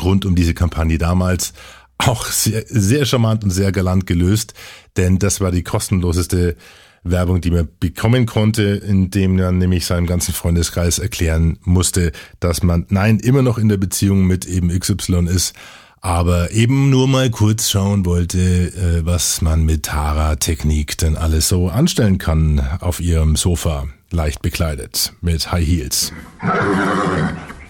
rund 0.01 0.25
um 0.25 0.33
diese 0.33 0.53
Kampagne 0.53 0.97
damals. 0.97 1.51
Auch 1.97 2.25
sehr, 2.25 2.63
sehr 2.67 3.05
charmant 3.05 3.43
und 3.43 3.51
sehr 3.51 3.73
galant 3.73 4.07
gelöst, 4.07 4.53
denn 4.95 5.19
das 5.19 5.41
war 5.41 5.51
die 5.51 5.63
kostenloseste 5.63 6.55
Werbung, 7.03 7.41
die 7.41 7.51
man 7.51 7.67
bekommen 7.79 8.25
konnte, 8.25 8.63
indem 8.63 9.37
man 9.37 9.57
nämlich 9.57 9.85
seinem 9.85 10.05
ganzen 10.05 10.33
Freundeskreis 10.33 10.99
erklären 10.99 11.57
musste, 11.63 12.11
dass 12.39 12.61
man 12.63 12.85
nein 12.89 13.19
immer 13.19 13.41
noch 13.41 13.57
in 13.57 13.69
der 13.69 13.77
Beziehung 13.77 14.27
mit 14.27 14.45
eben 14.45 14.69
XY 14.69 15.27
ist, 15.27 15.53
aber 16.01 16.51
eben 16.51 16.89
nur 16.89 17.07
mal 17.07 17.29
kurz 17.29 17.69
schauen 17.69 18.05
wollte, 18.05 18.39
äh, 18.39 19.05
was 19.05 19.41
man 19.41 19.63
mit 19.63 19.83
Tara 19.83 20.35
Technik 20.35 20.97
denn 20.97 21.15
alles 21.15 21.47
so 21.47 21.69
anstellen 21.69 22.17
kann 22.17 22.59
auf 22.79 22.99
ihrem 22.99 23.35
Sofa, 23.35 23.87
leicht 24.09 24.41
bekleidet 24.41 25.13
mit 25.21 25.51
High 25.51 25.65
Heels. 25.65 26.11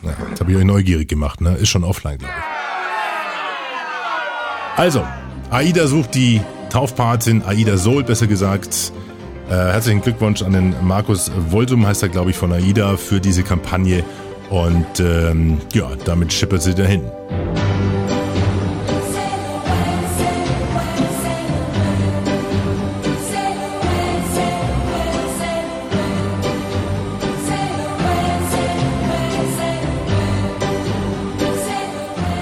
Ja, 0.04 0.16
das 0.32 0.40
habe 0.40 0.52
ich 0.52 0.58
euch 0.58 0.64
neugierig 0.64 1.08
gemacht, 1.08 1.42
ne? 1.42 1.56
Ist 1.56 1.70
schon 1.70 1.84
offline, 1.84 2.18
glaube 2.18 2.34
ich. 2.36 2.44
Also, 4.80 5.06
Aida 5.52 5.86
sucht 5.86 6.16
die 6.16 6.42
Taufpatin, 6.70 7.44
Aida 7.44 7.78
Soul 7.78 8.04
besser 8.04 8.28
gesagt, 8.28 8.94
äh, 9.52 9.74
herzlichen 9.74 10.02
Glückwunsch 10.02 10.42
an 10.42 10.54
den 10.54 10.76
Markus 10.82 11.30
Voltum, 11.50 11.86
heißt 11.86 12.04
er, 12.04 12.10
glaube 12.10 12.32
ich, 12.32 12.38
von 12.38 12.54
AIDA 12.54 12.96
für 12.96 13.20
diese 13.20 13.44
Kampagne. 13.44 14.04
Und 14.50 15.00
ähm, 15.00 15.58
ja, 15.74 15.90
damit 16.06 16.32
schippert 16.32 16.62
sie 16.62 16.74
dahin. 16.74 17.04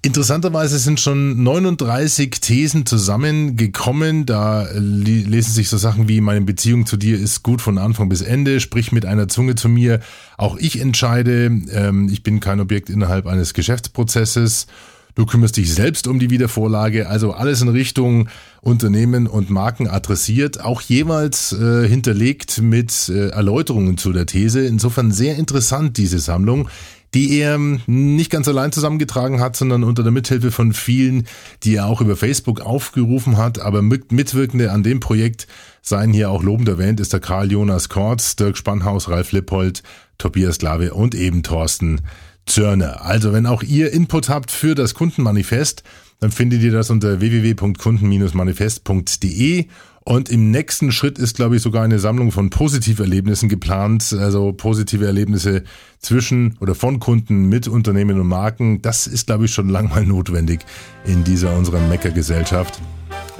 Interessanterweise 0.00 0.78
sind 0.78 1.00
schon 1.00 1.42
39 1.42 2.30
Thesen 2.30 2.86
zusammengekommen. 2.86 4.26
Da 4.26 4.68
lesen 4.72 5.52
sich 5.52 5.68
so 5.68 5.76
Sachen 5.76 6.08
wie, 6.08 6.20
meine 6.20 6.42
Beziehung 6.42 6.86
zu 6.86 6.96
dir 6.96 7.18
ist 7.18 7.42
gut 7.42 7.60
von 7.60 7.78
Anfang 7.78 8.08
bis 8.08 8.22
Ende, 8.22 8.60
sprich 8.60 8.92
mit 8.92 9.04
einer 9.04 9.26
Zunge 9.26 9.56
zu 9.56 9.68
mir. 9.68 9.98
Auch 10.36 10.56
ich 10.56 10.80
entscheide, 10.80 11.46
ähm, 11.72 12.08
ich 12.12 12.22
bin 12.22 12.38
kein 12.38 12.60
Objekt 12.60 12.90
innerhalb 12.90 13.26
eines 13.26 13.54
Geschäftsprozesses. 13.54 14.68
Du 15.16 15.26
kümmerst 15.26 15.56
dich 15.56 15.74
selbst 15.74 16.06
um 16.06 16.20
die 16.20 16.30
Wiedervorlage. 16.30 17.08
Also 17.08 17.32
alles 17.32 17.60
in 17.60 17.68
Richtung 17.68 18.28
Unternehmen 18.60 19.26
und 19.26 19.50
Marken 19.50 19.88
adressiert, 19.88 20.60
auch 20.60 20.80
jeweils 20.80 21.52
äh, 21.52 21.88
hinterlegt 21.88 22.62
mit 22.62 23.08
äh, 23.08 23.30
Erläuterungen 23.30 23.98
zu 23.98 24.12
der 24.12 24.26
These. 24.26 24.64
Insofern 24.64 25.10
sehr 25.10 25.34
interessant 25.34 25.96
diese 25.96 26.20
Sammlung 26.20 26.68
die 27.14 27.38
er 27.38 27.58
nicht 27.86 28.30
ganz 28.30 28.48
allein 28.48 28.72
zusammengetragen 28.72 29.40
hat, 29.40 29.56
sondern 29.56 29.84
unter 29.84 30.02
der 30.02 30.12
Mithilfe 30.12 30.50
von 30.50 30.72
vielen, 30.72 31.26
die 31.62 31.76
er 31.76 31.86
auch 31.86 32.00
über 32.00 32.16
Facebook 32.16 32.60
aufgerufen 32.60 33.36
hat. 33.36 33.60
Aber 33.60 33.82
Mitwirkende 33.82 34.72
an 34.72 34.82
dem 34.82 35.00
Projekt 35.00 35.46
seien 35.80 36.12
hier 36.12 36.30
auch 36.30 36.42
lobend 36.42 36.68
erwähnt, 36.68 37.00
ist 37.00 37.12
der 37.12 37.20
Karl 37.20 37.50
Jonas 37.50 37.88
Kortz, 37.88 38.36
Dirk 38.36 38.58
Spannhaus, 38.58 39.08
Ralf 39.08 39.32
Lippold, 39.32 39.82
Tobias 40.18 40.58
Glave 40.58 40.94
und 40.94 41.14
eben 41.14 41.42
Thorsten 41.42 42.02
Zörner. 42.44 43.04
Also 43.04 43.32
wenn 43.32 43.46
auch 43.46 43.62
ihr 43.62 43.92
Input 43.92 44.28
habt 44.28 44.50
für 44.50 44.74
das 44.74 44.94
Kundenmanifest, 44.94 45.82
dann 46.20 46.32
findet 46.32 46.62
ihr 46.62 46.72
das 46.72 46.90
unter 46.90 47.20
www.kunden-manifest.de 47.20 49.66
und 50.08 50.30
im 50.30 50.50
nächsten 50.50 50.90
Schritt 50.90 51.18
ist, 51.18 51.36
glaube 51.36 51.56
ich, 51.56 51.62
sogar 51.62 51.82
eine 51.82 51.98
Sammlung 51.98 52.32
von 52.32 52.48
Positiverlebnissen 52.48 53.50
geplant, 53.50 54.16
also 54.18 54.54
positive 54.54 55.04
Erlebnisse 55.04 55.64
zwischen 55.98 56.56
oder 56.60 56.74
von 56.74 56.98
Kunden 56.98 57.50
mit 57.50 57.68
Unternehmen 57.68 58.18
und 58.18 58.26
Marken. 58.26 58.80
Das 58.80 59.06
ist, 59.06 59.26
glaube 59.26 59.44
ich, 59.44 59.52
schon 59.52 59.68
lang 59.68 59.90
mal 59.90 60.06
notwendig 60.06 60.60
in 61.04 61.24
dieser 61.24 61.54
unserer 61.54 61.86
Mecker-Gesellschaft. 61.88 62.80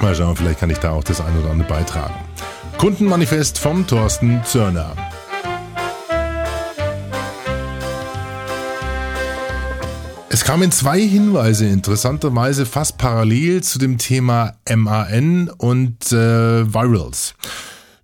Mal 0.02 0.14
schauen, 0.14 0.37
vielleicht 0.37 0.61
kann 0.61 0.68
ich 0.68 0.76
da 0.76 0.90
auch 0.90 1.04
das 1.04 1.22
ein 1.22 1.38
oder 1.38 1.52
andere 1.52 1.68
beitragen. 1.70 2.12
Kundenmanifest 2.76 3.59
vom 3.59 3.87
Thorsten 3.87 4.42
Zörner. 4.44 4.94
Es 10.38 10.44
kamen 10.44 10.70
zwei 10.70 11.01
Hinweise, 11.01 11.66
interessanterweise 11.66 12.64
fast 12.64 12.96
parallel 12.96 13.61
zu 13.64 13.81
dem 13.81 13.98
Thema 13.98 14.55
MAN 14.72 15.51
und 15.59 16.12
äh, 16.12 16.72
Virals. 16.72 17.35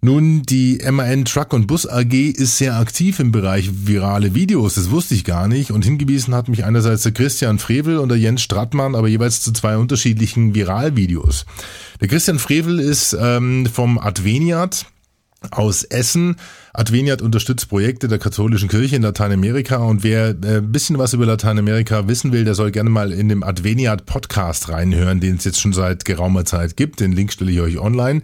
Nun, 0.01 0.43
die 0.43 0.83
MAN 0.91 1.27
Truck 1.27 1.53
und 1.53 1.69
Bus 1.69 1.87
AG 1.87 2.13
ist 2.13 2.59
sehr 2.59 2.77
aktiv 2.77 3.21
im 3.21 3.31
Bereich 3.31 3.71
virale 3.87 4.35
Videos, 4.35 4.75
das 4.75 4.91
wusste 4.91 5.15
ich 5.15 5.25
gar 5.25 5.47
nicht. 5.47 5.71
Und 5.71 5.85
hingewiesen 5.85 6.35
hat 6.35 6.49
mich 6.49 6.65
einerseits 6.65 7.05
der 7.05 7.13
Christian 7.13 7.61
Frevel 7.61 7.99
und 7.99 8.09
der 8.09 8.19
Jens 8.19 8.43
Strattmann, 8.43 8.97
aber 8.97 9.07
jeweils 9.07 9.41
zu 9.41 9.53
zwei 9.53 9.77
unterschiedlichen 9.77 10.57
Viralvideos. 10.57 11.47
Der 12.01 12.09
Christian 12.09 12.41
Frevel 12.41 12.81
ist 12.81 13.17
ähm, 13.17 13.67
vom 13.73 13.97
Adveniat 13.97 14.87
aus 15.51 15.85
Essen. 15.85 16.37
Adveniat 16.73 17.23
unterstützt 17.23 17.69
Projekte 17.69 18.09
der 18.09 18.19
katholischen 18.19 18.69
Kirche 18.69 18.97
in 18.97 19.03
Lateinamerika 19.03 19.77
und 19.77 20.03
wer 20.03 20.31
äh, 20.31 20.57
ein 20.59 20.73
bisschen 20.73 20.99
was 20.99 21.13
über 21.13 21.27
Lateinamerika 21.27 22.09
wissen 22.09 22.33
will, 22.33 22.45
der 22.45 22.55
soll 22.55 22.71
gerne 22.71 22.91
mal 22.91 23.13
in 23.13 23.29
dem 23.29 23.43
Adveniat 23.43 24.07
Podcast 24.07 24.69
reinhören, 24.69 25.21
den 25.21 25.37
es 25.37 25.45
jetzt 25.45 25.61
schon 25.61 25.73
seit 25.73 26.05
geraumer 26.05 26.45
Zeit 26.45 26.77
gibt. 26.77 27.01
Den 27.01 27.13
Link 27.13 27.33
stelle 27.33 27.53
ich 27.53 27.61
euch 27.61 27.79
online. 27.79 28.23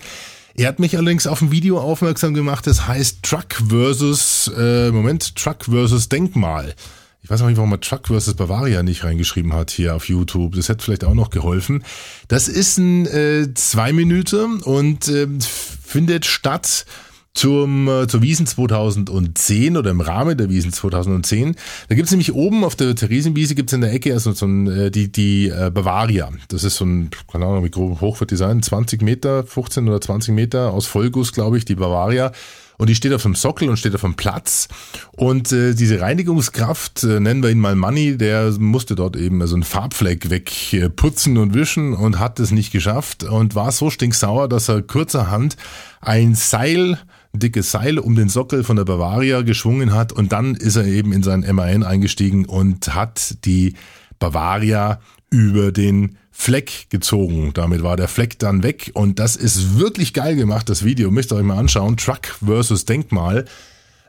Er 0.55 0.69
hat 0.69 0.79
mich 0.79 0.97
allerdings 0.97 1.27
auf 1.27 1.41
ein 1.43 1.53
Video 1.53 1.79
aufmerksam 1.79 2.35
gemacht, 2.35 2.67
das 2.67 2.87
heißt 2.87 3.23
Truck 3.23 3.55
versus, 3.69 4.51
äh, 4.57 4.91
Moment, 4.91 5.37
Truck 5.37 5.65
versus 5.65 6.09
Denkmal. 6.09 6.75
Ich 7.23 7.31
weiß 7.31 7.43
auch 7.43 7.47
nicht, 7.47 7.59
warum 7.59 7.73
er 7.73 7.81
Truck 7.81 8.09
vs. 8.09 8.35
Bavaria 8.35 8.83
nicht 8.83 9.05
reingeschrieben 9.05 9.53
hat 9.53 9.71
hier 9.71 9.95
auf 9.95 10.09
YouTube. 10.09 10.57
Das 10.57 10.69
hätte 10.69 10.85
vielleicht 10.85 11.05
auch 11.05 11.15
noch 11.15 11.31
geholfen. 11.31 11.85
Das 12.29 12.49
ist 12.49 12.79
ein 12.79 13.07
äh, 13.07 13.53
zwei 13.55 13.93
Minuten 13.93 14.61
und 14.61 15.07
äh, 15.09 15.29
findet 15.39 16.25
statt 16.25 16.87
zum, 17.33 17.89
äh, 17.89 18.07
zur 18.09 18.23
Wiesen 18.23 18.47
2010 18.47 19.77
oder 19.77 19.91
im 19.91 20.01
Rahmen 20.01 20.37
der 20.37 20.51
Wiesen 20.51 20.73
2010. 20.73 21.55
Da 21.89 21.95
gibt's 21.95 22.11
nämlich 22.11 22.35
oben 22.35 22.65
auf 22.65 22.75
der 22.75 22.95
Theresienwiese 22.95 23.55
gibt's 23.55 23.73
in 23.73 23.81
der 23.81 23.93
Ecke 23.93 24.13
also 24.13 24.33
so 24.33 24.47
ein, 24.47 24.67
äh, 24.67 24.91
die, 24.91 25.13
die 25.13 25.49
äh, 25.49 25.71
Bavaria. 25.71 26.31
Das 26.49 26.65
ist 26.65 26.77
so 26.77 26.85
ein, 26.85 27.11
keine 27.31 27.47
Ahnung, 27.47 27.65
wie 27.65 27.71
hoch 27.77 28.21
wird 28.21 28.31
die 28.31 28.37
sein? 28.37 28.63
20 28.63 29.03
Meter, 29.03 29.45
15 29.45 29.89
oder 29.89 30.01
20 30.01 30.35
Meter 30.35 30.73
aus 30.73 30.87
Vollguss, 30.87 31.33
glaube 31.33 31.59
ich, 31.59 31.65
die 31.65 31.77
Bavaria. 31.77 32.33
Und 32.81 32.89
die 32.89 32.95
steht 32.95 33.13
auf 33.13 33.25
dem 33.25 33.35
Sockel 33.35 33.69
und 33.69 33.77
steht 33.77 33.95
auf 33.95 34.01
dem 34.01 34.15
Platz. 34.15 34.67
Und 35.13 35.53
äh, 35.53 35.75
diese 35.75 36.01
Reinigungskraft, 36.01 37.05
äh, 37.05 37.21
nennen 37.21 37.43
wir 37.43 37.51
ihn 37.51 37.61
mal 37.61 37.77
Money, 37.77 38.17
der 38.17 38.53
musste 38.59 38.95
dort 38.95 39.17
eben 39.17 39.47
so 39.47 39.55
einen 39.55 39.65
Farbfleck 39.65 40.31
wegputzen 40.31 41.37
und 41.37 41.53
wischen 41.53 41.93
und 41.93 42.19
hat 42.19 42.41
es 42.41 42.53
nicht 42.53 42.73
geschafft 42.73 43.23
und 43.23 43.55
war 43.55 43.71
so 43.71 43.91
stinksauer, 43.91 44.49
dass 44.49 44.71
er 44.71 44.81
kurzerhand 44.81 45.59
ein 46.01 46.35
Seil 46.35 46.99
dickes 47.35 47.71
Seil 47.71 47.99
um 47.99 48.15
den 48.15 48.31
Sockel 48.31 48.65
von 48.65 48.77
der 48.77 48.87
Bavaria 48.87 49.43
geschwungen 49.43 49.93
hat 49.93 50.15
und 50.15 50.33
dann 50.33 50.55
ist 50.55 50.77
er 50.77 50.87
eben 50.87 51.13
in 51.13 51.23
sein 51.23 51.45
MAN 51.55 51.83
eingestiegen 51.83 52.47
und 52.47 52.95
hat 52.95 53.45
die 53.45 53.75
Bavaria 54.19 55.01
über 55.29 55.71
den 55.71 56.17
Fleck 56.31 56.87
gezogen. 56.91 57.51
Damit 57.55 57.83
war 57.83 57.97
der 57.97 58.09
Fleck 58.09 58.39
dann 58.39 58.63
weg 58.63 58.91
und 58.95 59.19
das 59.19 59.37
ist 59.37 59.79
wirklich 59.79 60.15
geil 60.15 60.37
gemacht, 60.37 60.69
das 60.69 60.85
Video. 60.85 61.11
Müsst 61.11 61.33
ihr 61.33 61.37
euch 61.37 61.45
mal 61.45 61.59
anschauen. 61.59 61.97
Truck 61.97 62.27
versus 62.45 62.85
Denkmal. 62.85 63.45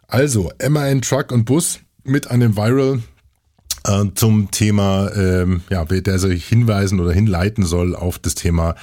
Also, 0.09 0.53
MAN 0.69 1.01
Truck 1.01 1.33
und 1.33 1.47
Bus 1.47 1.81
mit 2.05 2.31
einem 2.31 2.55
Viral 2.55 3.01
äh, 3.89 4.05
zum 4.15 4.51
Thema, 4.51 5.11
ähm, 5.17 5.63
ja, 5.71 5.85
der 5.85 6.19
sich 6.19 6.47
hinweisen 6.47 7.01
oder 7.01 7.13
hinleiten 7.13 7.65
soll 7.65 7.97
auf 7.97 8.19
das 8.19 8.35
Thema 8.35 8.75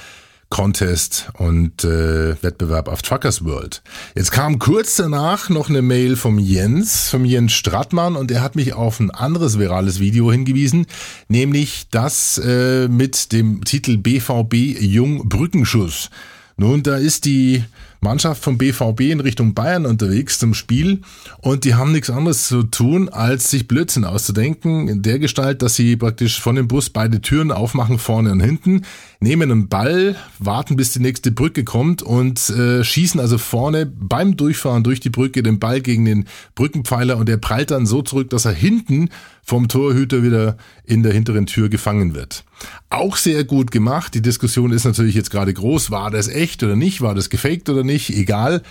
Contest 0.48 1.28
und 1.34 1.82
äh, 1.82 2.40
Wettbewerb 2.40 2.88
auf 2.88 3.02
Truckers 3.02 3.44
World. 3.44 3.82
Jetzt 4.14 4.30
kam 4.30 4.58
kurz 4.58 4.96
danach 4.96 5.48
noch 5.48 5.68
eine 5.68 5.82
Mail 5.82 6.14
vom 6.16 6.38
Jens, 6.38 7.08
vom 7.08 7.24
Jens 7.24 7.52
Strattmann 7.52 8.14
und 8.14 8.30
er 8.30 8.42
hat 8.42 8.54
mich 8.54 8.72
auf 8.72 9.00
ein 9.00 9.10
anderes 9.10 9.58
virales 9.58 9.98
Video 9.98 10.30
hingewiesen, 10.30 10.86
nämlich 11.28 11.88
das 11.90 12.38
äh, 12.38 12.86
mit 12.88 13.32
dem 13.32 13.64
Titel 13.64 13.96
BVB 13.96 14.80
Jung 14.80 15.28
Brückenschuss. 15.28 16.10
Nun, 16.56 16.82
da 16.82 16.96
ist 16.96 17.24
die 17.24 17.64
Mannschaft 18.00 18.42
vom 18.42 18.58
BVB 18.58 19.00
in 19.12 19.20
Richtung 19.20 19.54
Bayern 19.54 19.86
unterwegs 19.86 20.38
zum 20.38 20.54
Spiel. 20.54 21.00
Und 21.38 21.64
die 21.64 21.74
haben 21.74 21.92
nichts 21.92 22.10
anderes 22.10 22.48
zu 22.48 22.62
tun, 22.62 23.08
als 23.08 23.50
sich 23.50 23.68
Blödsinn 23.68 24.04
auszudenken, 24.04 24.88
in 24.88 25.02
der 25.02 25.18
Gestalt, 25.18 25.62
dass 25.62 25.76
sie 25.76 25.96
praktisch 25.96 26.40
von 26.40 26.56
dem 26.56 26.68
Bus 26.68 26.90
beide 26.90 27.20
Türen 27.20 27.52
aufmachen, 27.52 27.98
vorne 27.98 28.32
und 28.32 28.40
hinten, 28.40 28.82
nehmen 29.20 29.50
einen 29.50 29.68
Ball, 29.68 30.16
warten 30.38 30.76
bis 30.76 30.92
die 30.92 31.00
nächste 31.00 31.30
Brücke 31.30 31.64
kommt 31.64 32.02
und 32.02 32.50
äh, 32.50 32.84
schießen 32.84 33.20
also 33.20 33.38
vorne 33.38 33.86
beim 33.86 34.36
Durchfahren 34.36 34.84
durch 34.84 35.00
die 35.00 35.10
Brücke 35.10 35.42
den 35.42 35.58
Ball 35.58 35.80
gegen 35.80 36.04
den 36.04 36.26
Brückenpfeiler 36.54 37.16
und 37.16 37.28
der 37.28 37.38
prallt 37.38 37.70
dann 37.70 37.86
so 37.86 38.02
zurück, 38.02 38.30
dass 38.30 38.44
er 38.44 38.52
hinten 38.52 39.08
vom 39.42 39.68
Torhüter 39.68 40.22
wieder 40.22 40.56
in 40.84 41.02
der 41.02 41.12
hinteren 41.12 41.46
Tür 41.46 41.68
gefangen 41.68 42.14
wird. 42.14 42.44
Auch 42.90 43.16
sehr 43.16 43.44
gut 43.44 43.70
gemacht. 43.70 44.14
Die 44.14 44.22
Diskussion 44.22 44.72
ist 44.72 44.84
natürlich 44.84 45.14
jetzt 45.14 45.30
gerade 45.30 45.54
groß. 45.54 45.90
War 45.90 46.10
das 46.10 46.28
echt 46.28 46.62
oder 46.62 46.76
nicht? 46.76 47.00
War 47.00 47.14
das 47.14 47.30
gefaked 47.30 47.68
oder 47.68 47.84
nicht? 47.84 48.10
Egal. 48.10 48.62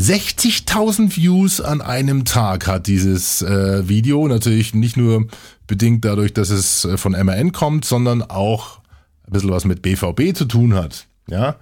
60.000 0.00 1.16
Views 1.16 1.60
an 1.60 1.80
einem 1.80 2.24
Tag 2.24 2.66
hat 2.66 2.86
dieses 2.86 3.42
äh, 3.42 3.88
Video. 3.88 4.26
Natürlich 4.26 4.74
nicht 4.74 4.96
nur 4.96 5.26
bedingt 5.66 6.04
dadurch, 6.04 6.32
dass 6.32 6.50
es 6.50 6.84
äh, 6.84 6.96
von 6.96 7.12
MAN 7.12 7.52
kommt, 7.52 7.84
sondern 7.84 8.22
auch 8.22 8.81
ein 9.26 9.32
bisschen 9.32 9.50
was 9.50 9.64
mit 9.64 9.82
BVB 9.82 10.34
zu 10.34 10.44
tun 10.44 10.74
hat. 10.74 11.06
Ja. 11.28 11.56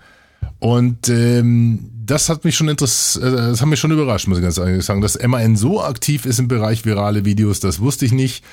Und 0.58 1.08
ähm, 1.08 1.90
das 2.04 2.28
hat 2.28 2.44
mich 2.44 2.56
schon 2.56 2.68
interessiert, 2.68 3.24
äh, 3.24 3.36
das 3.36 3.60
hat 3.60 3.68
mich 3.68 3.80
schon 3.80 3.90
überrascht, 3.90 4.26
muss 4.26 4.38
ich 4.38 4.44
ganz 4.44 4.58
ehrlich 4.58 4.84
sagen. 4.84 5.00
Dass 5.00 5.18
MAN 5.20 5.56
so 5.56 5.82
aktiv 5.82 6.26
ist 6.26 6.38
im 6.38 6.48
Bereich 6.48 6.84
virale 6.84 7.24
Videos, 7.24 7.60
das 7.60 7.80
wusste 7.80 8.04
ich 8.04 8.12
nicht. 8.12 8.44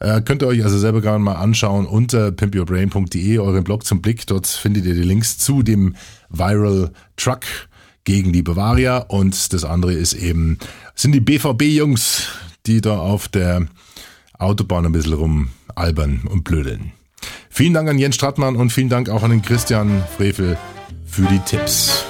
Äh, 0.00 0.20
könnt 0.22 0.42
ihr 0.42 0.48
euch 0.48 0.62
also 0.64 0.78
selber 0.78 1.00
gerne 1.00 1.20
mal 1.20 1.36
anschauen 1.36 1.86
unter 1.86 2.32
pimpyourbrain.de, 2.32 3.38
euren 3.38 3.64
Blog 3.64 3.86
zum 3.86 4.02
Blick. 4.02 4.26
Dort 4.26 4.46
findet 4.46 4.84
ihr 4.84 4.94
die 4.94 5.02
Links 5.02 5.38
zu 5.38 5.62
dem 5.62 5.94
Viral 6.28 6.90
Truck 7.16 7.42
gegen 8.04 8.32
die 8.32 8.42
Bavaria 8.42 8.98
und 8.98 9.52
das 9.52 9.64
andere 9.64 9.94
ist 9.94 10.12
eben, 10.12 10.58
sind 10.94 11.12
die 11.12 11.20
BVB-Jungs, 11.20 12.24
die 12.66 12.80
da 12.80 12.98
auf 12.98 13.28
der 13.28 13.66
Autobahn 14.38 14.84
ein 14.84 14.92
bisschen 14.92 15.14
rumalbern 15.14 16.22
und 16.28 16.44
blödeln. 16.44 16.92
Vielen 17.56 17.72
Dank 17.72 17.88
an 17.88 18.00
Jens 18.00 18.16
Strattmann 18.16 18.56
und 18.56 18.70
vielen 18.70 18.88
Dank 18.88 19.08
auch 19.08 19.22
an 19.22 19.30
den 19.30 19.40
Christian 19.40 20.02
Frevel 20.16 20.58
für 21.06 21.22
die 21.22 21.38
Tipps. 21.38 22.04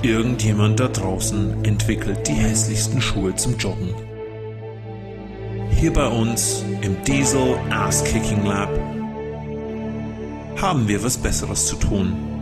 Irgendjemand 0.00 0.80
da 0.80 0.88
draußen 0.88 1.62
entwickelt 1.66 2.26
die 2.26 2.32
hässlichsten 2.32 3.02
Schuhe 3.02 3.34
zum 3.36 3.58
Joggen. 3.58 3.94
Hier 5.72 5.92
bei 5.92 6.06
uns 6.06 6.64
im 6.80 6.96
Diesel 7.04 7.58
Ass 7.68 8.02
Kicking 8.02 8.46
Lab 8.46 8.70
haben 10.56 10.88
wir 10.88 11.04
was 11.04 11.18
Besseres 11.18 11.66
zu 11.66 11.76
tun. 11.76 12.33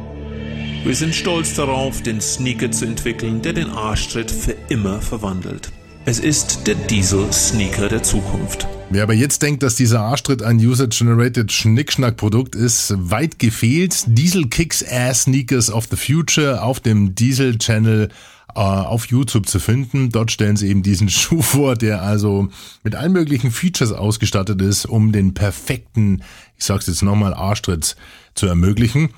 Wir 0.84 0.96
sind 0.96 1.14
stolz 1.14 1.54
darauf, 1.54 2.02
den 2.02 2.20
Sneaker 2.20 2.72
zu 2.72 2.86
entwickeln, 2.86 3.40
der 3.40 3.52
den 3.52 3.70
Arschtritt 3.70 4.32
für 4.32 4.56
immer 4.68 5.00
verwandelt. 5.00 5.70
Es 6.06 6.18
ist 6.18 6.66
der 6.66 6.74
Diesel 6.74 7.32
Sneaker 7.32 7.88
der 7.88 8.02
Zukunft. 8.02 8.66
Wer 8.90 9.04
aber 9.04 9.14
jetzt 9.14 9.42
denkt, 9.42 9.62
dass 9.62 9.76
dieser 9.76 10.00
Arschtritt 10.00 10.42
ein 10.42 10.56
User-Generated 10.56 11.52
Schnickschnack-Produkt 11.52 12.56
ist, 12.56 12.94
weit 12.96 13.38
gefehlt. 13.38 14.02
Diesel 14.08 14.48
Kicks 14.48 14.84
Ass 14.84 15.22
Sneakers 15.22 15.70
of 15.70 15.86
the 15.88 15.96
Future 15.96 16.64
auf 16.64 16.80
dem 16.80 17.14
Diesel-Channel 17.14 18.08
äh, 18.56 18.58
auf 18.58 19.06
YouTube 19.06 19.48
zu 19.48 19.60
finden. 19.60 20.10
Dort 20.10 20.32
stellen 20.32 20.56
sie 20.56 20.68
eben 20.68 20.82
diesen 20.82 21.08
Schuh 21.10 21.42
vor, 21.42 21.76
der 21.76 22.02
also 22.02 22.48
mit 22.82 22.96
allen 22.96 23.12
möglichen 23.12 23.52
Features 23.52 23.92
ausgestattet 23.92 24.60
ist, 24.60 24.86
um 24.86 25.12
den 25.12 25.32
perfekten, 25.32 26.24
ich 26.58 26.64
sag's 26.64 26.88
jetzt 26.88 27.02
nochmal, 27.02 27.34
Arschtritt 27.34 27.94
zu 28.34 28.46
ermöglichen. 28.46 29.10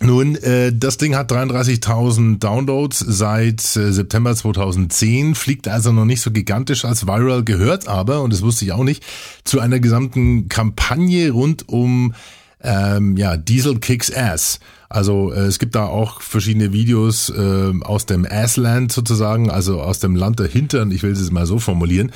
Nun, 0.00 0.36
äh, 0.36 0.72
das 0.72 0.96
Ding 0.96 1.16
hat 1.16 1.32
33.000 1.32 2.38
Downloads 2.38 3.00
seit 3.00 3.60
äh, 3.76 3.92
September 3.92 4.34
2010, 4.34 5.34
fliegt 5.34 5.66
also 5.66 5.90
noch 5.92 6.04
nicht 6.04 6.20
so 6.20 6.30
gigantisch 6.30 6.84
als 6.84 7.06
viral, 7.06 7.42
gehört 7.42 7.88
aber, 7.88 8.22
und 8.22 8.32
das 8.32 8.42
wusste 8.42 8.64
ich 8.64 8.72
auch 8.72 8.84
nicht, 8.84 9.04
zu 9.42 9.58
einer 9.58 9.80
gesamten 9.80 10.48
Kampagne 10.48 11.30
rund 11.30 11.68
um 11.68 12.14
ähm, 12.60 13.16
ja, 13.16 13.36
Diesel 13.36 13.80
Kicks 13.80 14.12
Ass. 14.12 14.60
Also 14.88 15.32
äh, 15.32 15.40
es 15.40 15.58
gibt 15.58 15.74
da 15.74 15.86
auch 15.86 16.22
verschiedene 16.22 16.72
Videos 16.72 17.28
äh, 17.30 17.72
aus 17.82 18.06
dem 18.06 18.24
Assland 18.24 18.92
sozusagen, 18.92 19.50
also 19.50 19.82
aus 19.82 19.98
dem 19.98 20.14
Land 20.14 20.38
der 20.38 20.46
Hintern, 20.48 20.92
ich 20.92 21.02
will 21.02 21.12
es 21.12 21.30
mal 21.32 21.46
so 21.46 21.58
formulieren. 21.58 22.12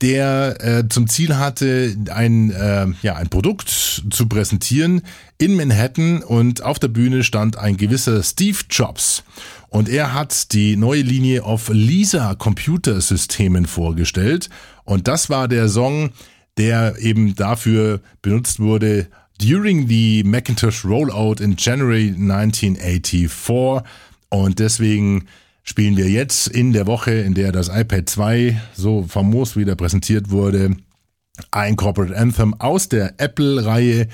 der 0.01 0.58
äh, 0.60 0.89
zum 0.89 1.08
Ziel 1.08 1.38
hatte, 1.38 1.95
ein, 2.12 2.51
äh, 2.51 2.88
ja, 3.01 3.15
ein 3.15 3.29
Produkt 3.29 3.69
zu 3.69 4.27
präsentieren 4.27 5.01
in 5.38 5.55
Manhattan 5.55 6.21
und 6.21 6.63
auf 6.63 6.79
der 6.79 6.89
Bühne 6.89 7.23
stand 7.23 7.58
ein 7.58 7.77
gewisser 7.77 8.21
Steve 8.23 8.60
Jobs. 8.69 9.23
Und 9.69 9.89
er 9.89 10.13
hat 10.13 10.53
die 10.53 10.77
neue 10.77 11.01
Linie 11.01 11.43
auf 11.43 11.69
Lisa 11.69 12.36
Computersystemen 12.36 13.65
vorgestellt. 13.65 14.49
Und 14.84 15.08
das 15.08 15.29
war 15.29 15.47
der 15.47 15.67
Song, 15.67 16.12
der 16.58 16.97
eben 16.99 17.36
dafür 17.36 17.99
benutzt 18.21 18.60
wurde, 18.60 19.08
during 19.41 19.88
the 19.88 20.23
Macintosh 20.23 20.86
Rollout 20.86 21.43
in 21.43 21.55
January 21.58 22.08
1984. 22.08 23.81
Und 24.29 24.60
deswegen 24.60 25.27
spielen 25.65 25.97
wir 25.97 26.08
jetzt 26.08 26.47
in 26.47 26.71
der 26.71 26.88
Woche, 26.88 27.12
in 27.12 27.34
der 27.34 27.51
das 27.51 27.67
iPad 27.67 28.08
2 28.08 28.62
so 28.73 29.04
famos 29.08 29.58
wieder 29.58 29.75
präsentiert 29.75 30.30
wurde, 30.30 30.78
ein 31.51 31.75
Corporate 31.75 32.15
Anthem 32.15 32.54
aus 32.54 32.88
der 32.88 33.15
Apple-Reihe. 33.17 34.08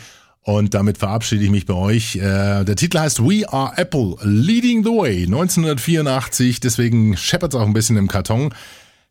Und 0.43 0.73
damit 0.73 0.97
verabschiede 0.97 1.43
ich 1.43 1.51
mich 1.51 1.67
bei 1.67 1.75
euch. 1.75 2.15
Äh, 2.15 2.63
der 2.63 2.75
Titel 2.75 2.97
heißt 2.97 3.21
We 3.21 3.47
Are 3.47 3.73
Apple, 3.75 4.15
Leading 4.23 4.83
the 4.83 4.89
Way, 4.89 5.25
1984. 5.25 6.61
Deswegen 6.61 7.15
scheppert 7.15 7.53
es 7.53 7.59
auch 7.59 7.67
ein 7.67 7.73
bisschen 7.73 7.97
im 7.97 8.07
Karton. 8.07 8.51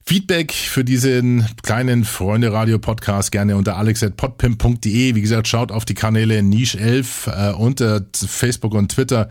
Feedback 0.04 0.52
für 0.52 0.82
diesen 0.82 1.46
kleinen 1.62 2.04
Freunde-Radio-Podcast 2.04 3.30
gerne 3.30 3.56
unter 3.56 3.76
alex.podpimp.de. 3.76 5.14
Wie 5.14 5.20
gesagt, 5.20 5.46
schaut 5.46 5.70
auf 5.70 5.84
die 5.84 5.94
Kanäle 5.94 6.42
Niche 6.42 6.80
11 6.80 7.26
äh, 7.28 7.52
unter 7.52 8.04
Facebook 8.12 8.74
und 8.74 8.90
Twitter. 8.90 9.28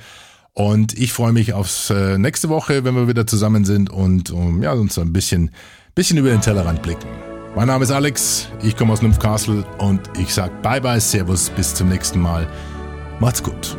Und 0.60 1.00
ich 1.00 1.14
freue 1.14 1.32
mich 1.32 1.54
aufs 1.54 1.90
äh, 1.90 2.18
nächste 2.18 2.50
Woche, 2.50 2.84
wenn 2.84 2.94
wir 2.94 3.08
wieder 3.08 3.26
zusammen 3.26 3.64
sind 3.64 3.90
und 3.90 4.30
um, 4.30 4.62
ja, 4.62 4.74
uns 4.74 5.00
ein 5.00 5.14
bisschen, 5.14 5.52
bisschen 5.96 6.18
über 6.18 6.32
den 6.32 6.42
Tellerrand 6.42 6.82
blicken. 6.82 7.08
Mein 7.56 7.68
Name 7.68 7.86
ist 7.86 7.92
Alex, 7.92 8.50
ich 8.62 8.76
komme 8.76 8.92
aus 8.92 9.02
Nymphcastle 9.02 9.66
und 9.78 10.02
ich 10.20 10.34
sage 10.34 10.52
Bye 10.62 10.82
bye, 10.82 11.00
Servus, 11.00 11.50
bis 11.50 11.74
zum 11.74 11.88
nächsten 11.88 12.20
Mal. 12.20 12.46
Macht's 13.22 13.42
gut. 13.42 13.78